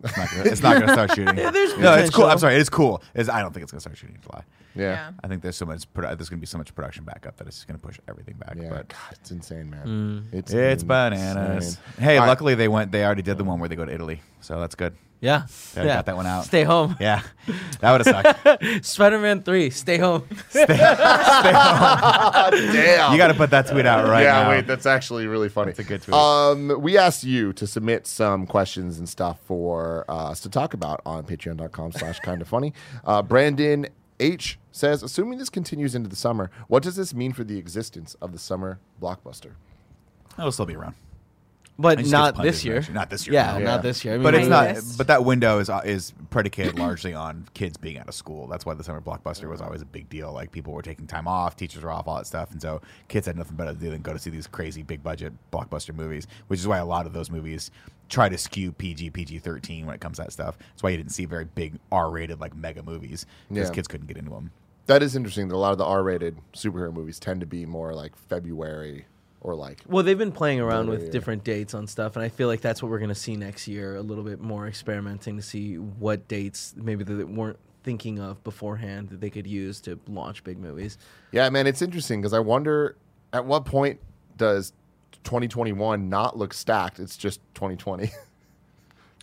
[0.04, 1.34] It's not gonna, it's not gonna start shooting.
[1.36, 2.26] there's no, it's cool.
[2.26, 2.56] I'm sorry.
[2.56, 3.02] It's cool.
[3.14, 4.42] It's, I don't think it's gonna start shooting in July.
[4.74, 4.82] Yeah.
[4.92, 5.10] Yeah.
[5.24, 5.90] I think there's so much.
[5.94, 8.56] Produ- there's gonna be so much production backup that it's gonna push everything back.
[8.60, 9.86] Yeah, But God, it's insane, man.
[10.32, 10.38] Mm.
[10.38, 10.86] It's it's insane.
[10.88, 11.78] bananas.
[11.98, 12.28] Hey, All right.
[12.28, 12.92] luckily they went.
[12.92, 14.94] They already did the one where they go to Italy, so that's good.
[15.20, 15.46] Yeah.
[15.74, 15.96] They yeah.
[15.96, 16.44] got that one out.
[16.44, 16.96] Stay home.
[17.00, 17.22] Yeah,
[17.80, 18.84] that would have sucked.
[18.84, 19.70] Spider-Man Three.
[19.70, 20.24] Stay home.
[20.50, 22.50] Stay, stay home.
[22.72, 23.12] Damn.
[23.12, 24.50] you got to put that tweet out right yeah, now.
[24.50, 25.72] wait, that's actually really funny.
[25.72, 26.14] That's a good tweet.
[26.14, 30.74] Um, we asked you to submit some questions and stuff for uh, us to talk
[30.74, 32.72] about on patreon.com slash kind of funny.
[33.04, 33.86] Uh, Brandon
[34.20, 38.14] H says, assuming this continues into the summer, what does this mean for the existence
[38.20, 39.52] of the summer blockbuster?
[40.38, 40.94] It'll still be around.
[41.78, 42.76] But not this year.
[42.76, 42.94] eventually.
[42.94, 43.58] Not this year, Yeah, no.
[43.58, 43.64] Yeah.
[43.64, 44.14] not this year.
[44.14, 44.68] I mean, But it's not.
[44.70, 44.96] August.
[44.96, 48.46] But that window is uh, is predicated largely on kids being out of school.
[48.46, 50.32] That's why the summer blockbuster was always a big deal.
[50.32, 53.26] Like people were taking time off, teachers were off, all that stuff, and so kids
[53.26, 56.26] had nothing better to do than go to see these crazy big budget blockbuster movies.
[56.46, 57.70] Which is why a lot of those movies
[58.08, 60.56] try to skew PG PG thirteen when it comes to that stuff.
[60.58, 63.74] That's why you didn't see very big R rated like mega movies because Yeah.
[63.74, 64.50] kids couldn't get into them.
[64.86, 67.92] That is interesting that a lot of the R-rated superhero movies tend to be more
[67.92, 69.06] like February
[69.40, 72.48] or like Well, they've been playing around with different dates on stuff, and I feel
[72.48, 73.96] like that's what we're going to see next year.
[73.96, 78.42] A little bit more experimenting to see what dates maybe that they weren't thinking of
[78.42, 80.98] beforehand that they could use to launch big movies.
[81.30, 82.96] Yeah, man, it's interesting because I wonder
[83.32, 84.00] at what point
[84.36, 84.72] does
[85.24, 86.98] 2021 not look stacked?
[86.98, 88.10] It's just 2020.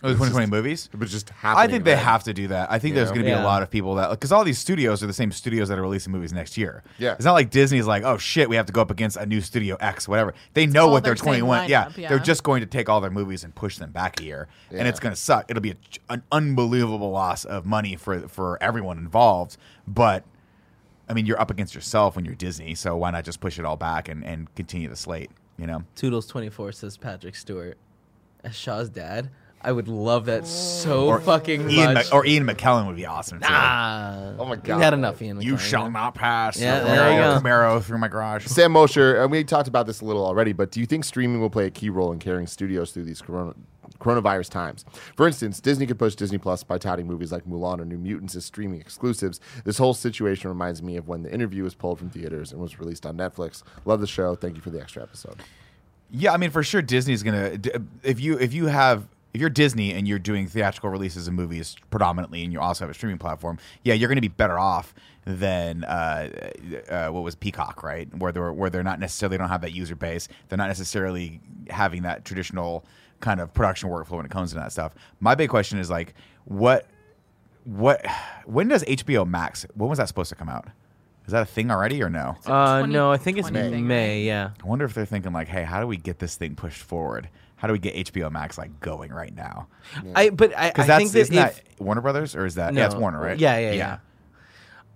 [0.02, 0.90] Oh, the 2020 movies.
[0.92, 2.04] it was just I think they then.
[2.04, 2.70] have to do that.
[2.70, 3.42] I think You there's going to be Yeah.
[3.42, 5.82] a lot of people that because all these studios are the same studios that are
[5.82, 6.82] releasing movies next year.
[6.98, 7.12] Yeah.
[7.14, 9.40] it's not like Disney's like, oh shit, we have to go up against a new
[9.40, 10.34] studio X, whatever.
[10.52, 11.70] They know all what their their 21.
[11.70, 12.08] yeah, yeah.
[12.10, 14.86] they're just going to take all their movies and push them back a year, and
[14.86, 15.46] it's going to suck.
[15.50, 15.76] It'll be a,
[16.10, 20.24] an unbelievable loss of money for for everyone involved, but.
[21.06, 23.66] I mean, you're up against yourself when you're Disney, so why not just push it
[23.66, 25.30] all back and, and continue the slate?
[25.58, 27.76] You know, Toodles twenty four says Patrick Stewart
[28.42, 29.28] as Shaw's dad.
[29.64, 32.06] I would love that so Or fucking Ian much.
[32.06, 33.46] Mc- or Ian McKellen would be awesome too.
[33.48, 34.80] ah, Oh my We've God.
[34.82, 35.40] had enough, Ian.
[35.40, 35.58] You McKellen.
[35.58, 36.60] shall not pass.
[36.60, 37.48] Yeah, the there you Camaro- go.
[37.48, 38.46] Camaro through my garage.
[38.46, 41.40] Sam Mosher, and we talked about this a little already, but do you think streaming
[41.40, 43.54] will play a key role in carrying studios through these corona,
[44.00, 44.84] coronavirus times?
[45.16, 48.34] For instance, Disney could push Disney Plus by touting movies like Mulan or New Mutants
[48.36, 49.40] as streaming exclusives.
[49.64, 52.78] This whole situation reminds me of when the interview was pulled from theaters and was
[52.78, 53.62] released on Netflix.
[53.86, 54.34] Love the show.
[54.34, 55.36] Thank you for the extra episode.
[56.10, 57.58] Yeah, I mean, for sure, Disney's gonna.
[58.04, 61.74] If you if you have if you're Disney and you're doing theatrical releases of movies
[61.90, 64.94] predominantly, and you also have a streaming platform, yeah, you're going to be better off
[65.26, 66.30] than uh,
[66.88, 68.08] uh, what was Peacock, right?
[68.16, 70.28] Where they're where they're not necessarily don't have that user base.
[70.48, 72.84] They're not necessarily having that traditional
[73.20, 74.94] kind of production workflow when it comes to that stuff.
[75.18, 76.14] My big question is like,
[76.44, 76.86] what
[77.64, 78.06] what
[78.44, 79.66] when does HBO Max?
[79.74, 80.68] When was that supposed to come out?
[81.26, 82.36] Is that a thing already or no?
[82.46, 83.70] Uh, no, I think it's May.
[83.70, 84.50] thing, May, yeah.
[84.62, 87.30] I wonder if they're thinking like, hey, how do we get this thing pushed forward?
[87.64, 89.68] How do we get HBO Max like going right now?
[90.14, 92.74] I but I, I that's think that isn't if, that Warner Brothers or is that
[92.74, 93.38] yeah, it's Warner, right?
[93.38, 93.98] Yeah, yeah, yeah.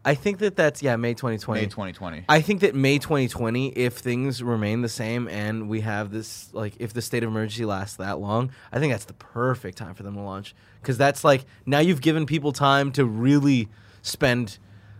[0.05, 1.62] I think that that's yeah May 2020.
[1.62, 2.25] May 2020.
[2.29, 6.75] I think that May 2020, if things remain the same and we have this, like,
[6.79, 10.03] if the state of emergency lasts that long, I think that's the perfect time for
[10.03, 10.55] them to launch.
[10.83, 13.71] Because that's like, now you've given people time to really
[14.03, 14.59] spend,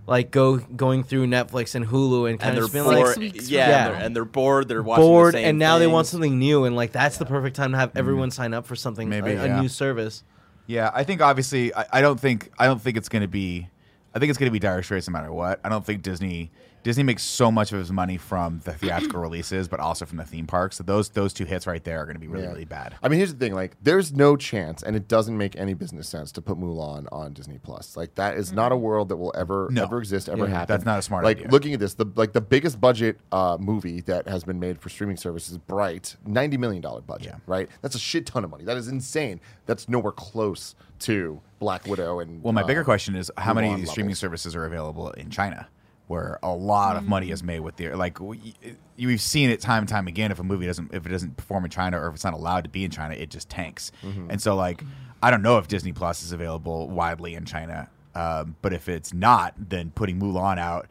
[0.09, 3.07] like, go going through Netflix and Hulu and kind and of they're just being bored.
[3.07, 3.65] like, weeks yeah.
[3.65, 4.69] And, they're, and they're bored.
[4.69, 6.65] They're watching bored, the same and now they want something new.
[6.65, 7.99] And, like, that's the perfect time to have mm-hmm.
[7.99, 10.25] everyone sign up for something, Maybe, a, a new service.
[10.69, 13.69] Yeah, I think obviously I, I don't think I don't think it's going to be
[14.15, 15.61] I think it's going to be dire straits no matter what.
[15.65, 16.51] I don't think Disney
[16.89, 20.25] Disney makes so much of his money from the theatrical releases, but also from the
[20.25, 20.79] theme parks.
[20.79, 22.49] So those those two hits right there are going to be really Yeah.
[22.53, 22.95] really bad.
[23.03, 26.09] I mean, here's the thing: like, there's no chance, and it doesn't make any business
[26.09, 27.95] sense to put Mulan on Disney Plus.
[27.95, 29.83] Like, that is not a world that will ever No.
[29.83, 30.67] ever exist, ever Yeah, happen.
[30.75, 31.51] that's not a smart like, idea.
[31.51, 34.89] looking at this, the like the biggest budget uh, movie that has been made for
[34.89, 37.27] streaming services, Bright, ninety million dollar budget.
[37.35, 37.41] Yeah.
[37.47, 37.69] Right?
[37.83, 38.65] That's a shit ton of money.
[38.65, 39.41] That is insane.
[39.67, 42.43] That's nowhere close to Black Widow and.
[42.43, 45.11] Well, my uh, bigger question is how many of Mulan these streaming services are available
[45.11, 45.69] in China,
[46.09, 48.19] where a lot of money is made with the like.
[48.21, 48.55] we-
[48.99, 50.33] We've seen it time and time again.
[50.33, 52.65] If a movie doesn't, if it doesn't perform in China, or if it's not allowed
[52.65, 53.93] to be in China, it just tanks.
[54.03, 54.29] Mm-hmm.
[54.29, 54.83] And so, like,
[55.23, 59.15] I don't know if Disney Plus is available widely in China, um, but if it's
[59.15, 60.89] not, then putting Mulan out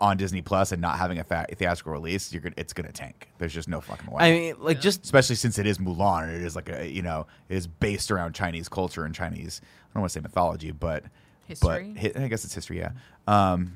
[0.00, 3.28] on Disney Plus and not having a fa- theatrical release, you're gonna, it's gonna tank.
[3.38, 6.32] There's just no fucking way I mean, like just especially since it is Mulan and
[6.32, 9.94] it is like a you know it is based around Chinese culture and Chinese I
[9.94, 11.04] don't want to say mythology but
[11.46, 11.94] History?
[12.02, 12.90] but I guess it's history yeah
[13.28, 13.70] um b-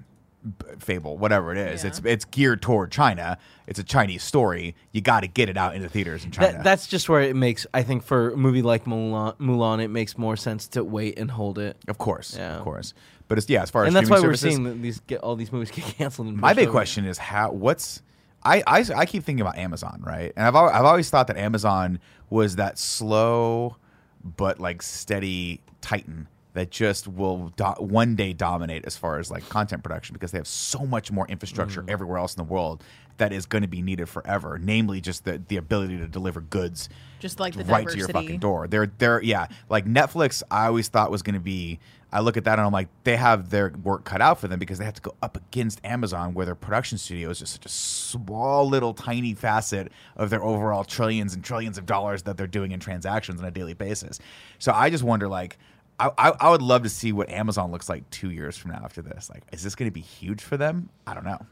[0.78, 1.89] fable whatever it is Yeah.
[1.89, 3.36] it's it's geared toward China
[3.66, 6.64] it's a Chinese story you got to get it out into theaters in China that,
[6.64, 7.66] that's just where it makes.
[7.74, 11.30] I think for a movie like Mulan, Mulan, it makes more sense to wait and
[11.30, 11.76] hold it.
[11.89, 12.57] of course Yeah.
[12.59, 12.95] of course
[13.26, 15.20] but it's yeah as far as And that's why streaming we're seeing that these get
[15.20, 16.28] all these movies get canceled.
[16.34, 16.72] My big over.
[16.72, 18.03] question is how what's
[18.45, 20.32] I, I, I keep thinking about Amazon, right?
[20.36, 21.99] And I've I've always thought that Amazon
[22.30, 23.76] was that slow
[24.22, 29.49] but like steady titan that just will do- one day dominate as far as like
[29.49, 31.91] content production because they have so much more infrastructure Mm.
[31.91, 32.83] everywhere else in the world
[33.19, 34.59] that is going to be needed forever.
[34.63, 36.89] Namely, just the the ability to deliver goods
[37.19, 38.67] Just like the right to your fucking door.
[38.69, 40.43] They're they're yeah, like Netflix.
[40.51, 41.79] I always thought was going to be.
[42.11, 44.59] I look at that and I'm like, they have their work cut out for them
[44.59, 47.67] because they have to go up against Amazon, where their production studio is just such
[47.67, 52.47] a small little tiny facet of their overall trillions and trillions of dollars that they're
[52.47, 54.19] doing in transactions on a daily basis.
[54.59, 55.59] So I just wonder, like.
[55.99, 58.83] I, I, I would love to see what Amazon looks like two years from now
[58.85, 59.29] after this.
[59.31, 60.89] Like, is this going to be huge for them?
[61.07, 61.45] I don't know.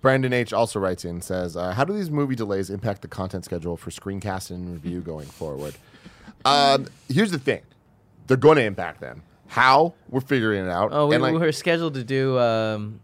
[0.00, 3.44] Brandon H also writes in says, uh, "How do these movie delays impact the content
[3.44, 5.74] schedule for screencast and review going forward?"
[6.44, 7.62] Um, here's the thing:
[8.28, 9.22] they're going to impact them.
[9.48, 10.90] How we're figuring it out.
[10.92, 13.00] Oh, we, And, like, we were scheduled to do um,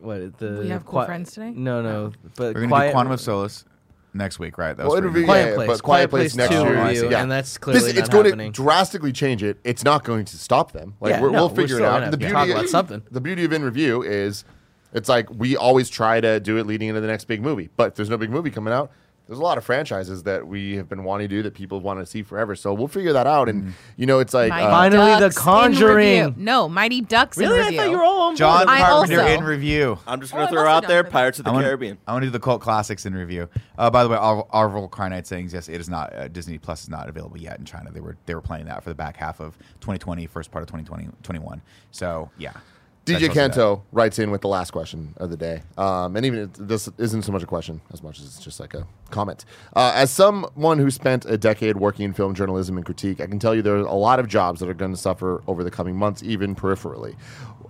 [0.00, 1.50] what the We have Cool Friends today?
[1.50, 3.64] No, no, but We're going to do Quantum of Solace
[4.12, 4.76] next week, right?
[4.76, 5.66] That well, was interview, Quiet yeah, Place.
[5.66, 7.22] but Quiet Quiet Place, Place next 2 year, review, yeah.
[7.22, 8.52] and that's clearly this, it's going happening.
[8.52, 9.58] to drastically change it.
[9.64, 10.94] It's not going to stop them.
[11.00, 12.10] Like Yeah, we're, no, we'll we're figure it out.
[12.10, 13.02] The beauty, talk about something.
[13.10, 14.44] the beauty of in review is,
[14.92, 17.70] it's like we always try to do it leading into the next big movie.
[17.76, 18.90] But if there's no big movie coming out,
[19.30, 22.00] there's a lot of franchises that we have been wanting to do that people want
[22.00, 22.56] to see forever.
[22.56, 23.48] So we'll figure that out.
[23.48, 26.34] And you know, it's like Mighty uh, Finally, The Ducks in Conjuring.
[26.36, 28.38] No, Mighty Ducks Really, in I thought you were all on board.
[28.38, 29.98] John I Carpenter also- in review.
[30.04, 31.12] I'm just Oh, gonna I'm throw also out down there that.
[31.12, 31.98] Pirates of the I wanna, Caribbean.
[32.08, 33.48] I want to do the cult classics in review.
[33.78, 36.82] Uh, by the way, Ar- Arvel Carnite saying yes, it is not uh, Disney Plus
[36.82, 37.92] is not available yet in China.
[37.92, 40.66] They were they were playing that for the back half of 2020, first part of
[40.68, 41.62] 2020, 21.
[41.92, 42.62] So yeah, That's
[43.06, 43.40] DJ most of that.
[43.40, 45.62] Kanto writes in with the last question of the day.
[45.78, 48.58] Um, and even it, this isn't so much a question as much as it's just
[48.58, 49.44] like a comment.
[49.74, 53.38] Uh, as someone who spent a decade working in film journalism and critique, I can
[53.38, 55.70] tell you there are a lot of jobs that are going to suffer over the
[55.70, 57.16] coming months, even peripherally.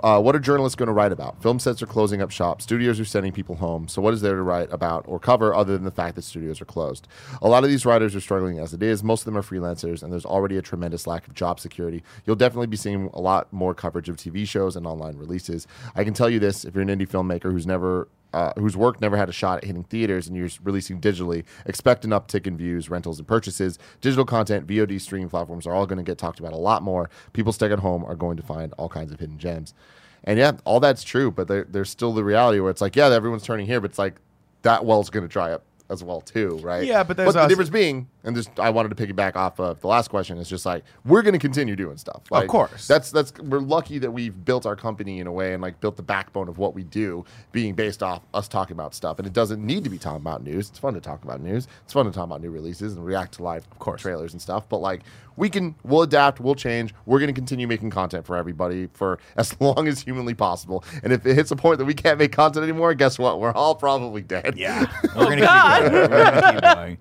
[0.02, 1.42] Uh, what are journalists going to write about?
[1.42, 2.62] Film sets are closing up shop.
[2.62, 3.86] Studios are sending people home.
[3.86, 6.60] So, what is there to write about or cover other than the fact that studios
[6.60, 7.06] are closed?
[7.42, 9.04] A lot of these writers are struggling as it is.
[9.04, 12.02] Most of them are freelancers, and there's already a tremendous lack of job security.
[12.24, 15.66] You'll definitely be seeing a lot more coverage of TV shows and online releases.
[15.94, 19.00] I can tell you this: if you're an indie filmmaker who's never uh, whose work
[19.00, 22.56] never had a shot at hitting theaters and you're releasing digitally, expect an uptick in
[22.56, 23.78] views, rentals, and purchases.
[24.00, 27.10] Digital content, VOD streaming platforms are all going to get talked about a lot more.
[27.32, 29.74] People stuck at home are going to find all kinds of hidden gems.
[30.24, 33.06] And yeah, all that's true, but there, there's still the reality where it's like, yeah,
[33.06, 34.20] everyone's turning here, but it's like
[34.62, 36.86] that well's going to dry up as well too, right?
[36.86, 39.88] Yeah, but there's the difference being, and just I wanted to piggyback off of the
[39.88, 40.38] last question.
[40.38, 42.22] is just like we're going to continue doing stuff.
[42.30, 42.86] Like, course.
[42.86, 45.96] that's that's we're lucky that we've built our company in a way and like built
[45.96, 49.32] the backbone of what we do being based off us talking about stuff and it
[49.32, 52.06] doesn't need to be talking about news it's fun to talk about news it's fun
[52.06, 54.02] to talk about new releases and react to live of course.
[54.02, 55.02] trailers and stuff but like
[55.40, 59.18] we can we'll adapt we'll change we're going to continue making content for everybody for
[59.36, 62.30] as long as humanly possible and if it hits a point that we can't make
[62.30, 64.84] content anymore guess what we're all probably dead Yeah,
[65.16, 66.10] we're gonna, keep going.
[66.12, 66.98] gonna keep going.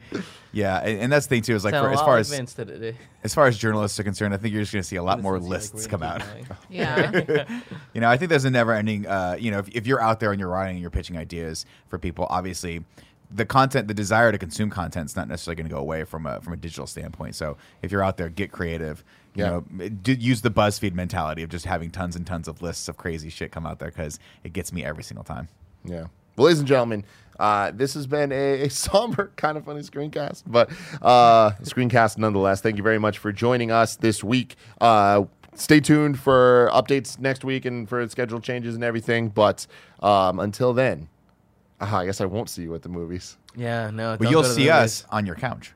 [0.52, 2.70] Yeah, and, and that's the thing too is like for, as far as Vince did
[2.70, 2.96] it.
[3.24, 5.34] as far as journalists are concerned, I think you're just gonna see a lot more
[5.40, 6.24] Listen, like, lists come out.
[6.70, 7.46] Yeah.
[7.94, 10.20] You know, I think there's a never ending, uh, you know, if, if you're out
[10.20, 12.84] there and you're writing and you're pitching ideas for people, obviously
[13.32, 16.26] the content, the desire to consume content is not necessarily going to go away from
[16.26, 17.36] a, from a digital standpoint.
[17.36, 19.04] So if you're out there, get creative,
[19.36, 19.50] you Yeah.
[19.78, 22.98] know, do, use the BuzzFeed mentality of just having tons and tons of lists of
[22.98, 25.48] crazy shit come out there because it gets me every single time.
[25.86, 26.06] Yeah.
[26.36, 27.06] Well, ladies and gentlemen,
[27.40, 30.70] uh, this has been a, a somber, kind of funny screencast, but
[31.02, 32.62] uh, screencast nonetheless.
[32.62, 34.56] Thank you very much for joining us this week.
[34.82, 39.30] Uh, stay tuned for updates next week and for schedule changes and everything.
[39.30, 39.68] But
[40.02, 41.10] um, until then,
[41.82, 43.38] uh, I guess I won't see you at the movies.
[43.56, 44.18] Yeah, no.
[44.18, 45.74] But you'll go to the see us on your couch.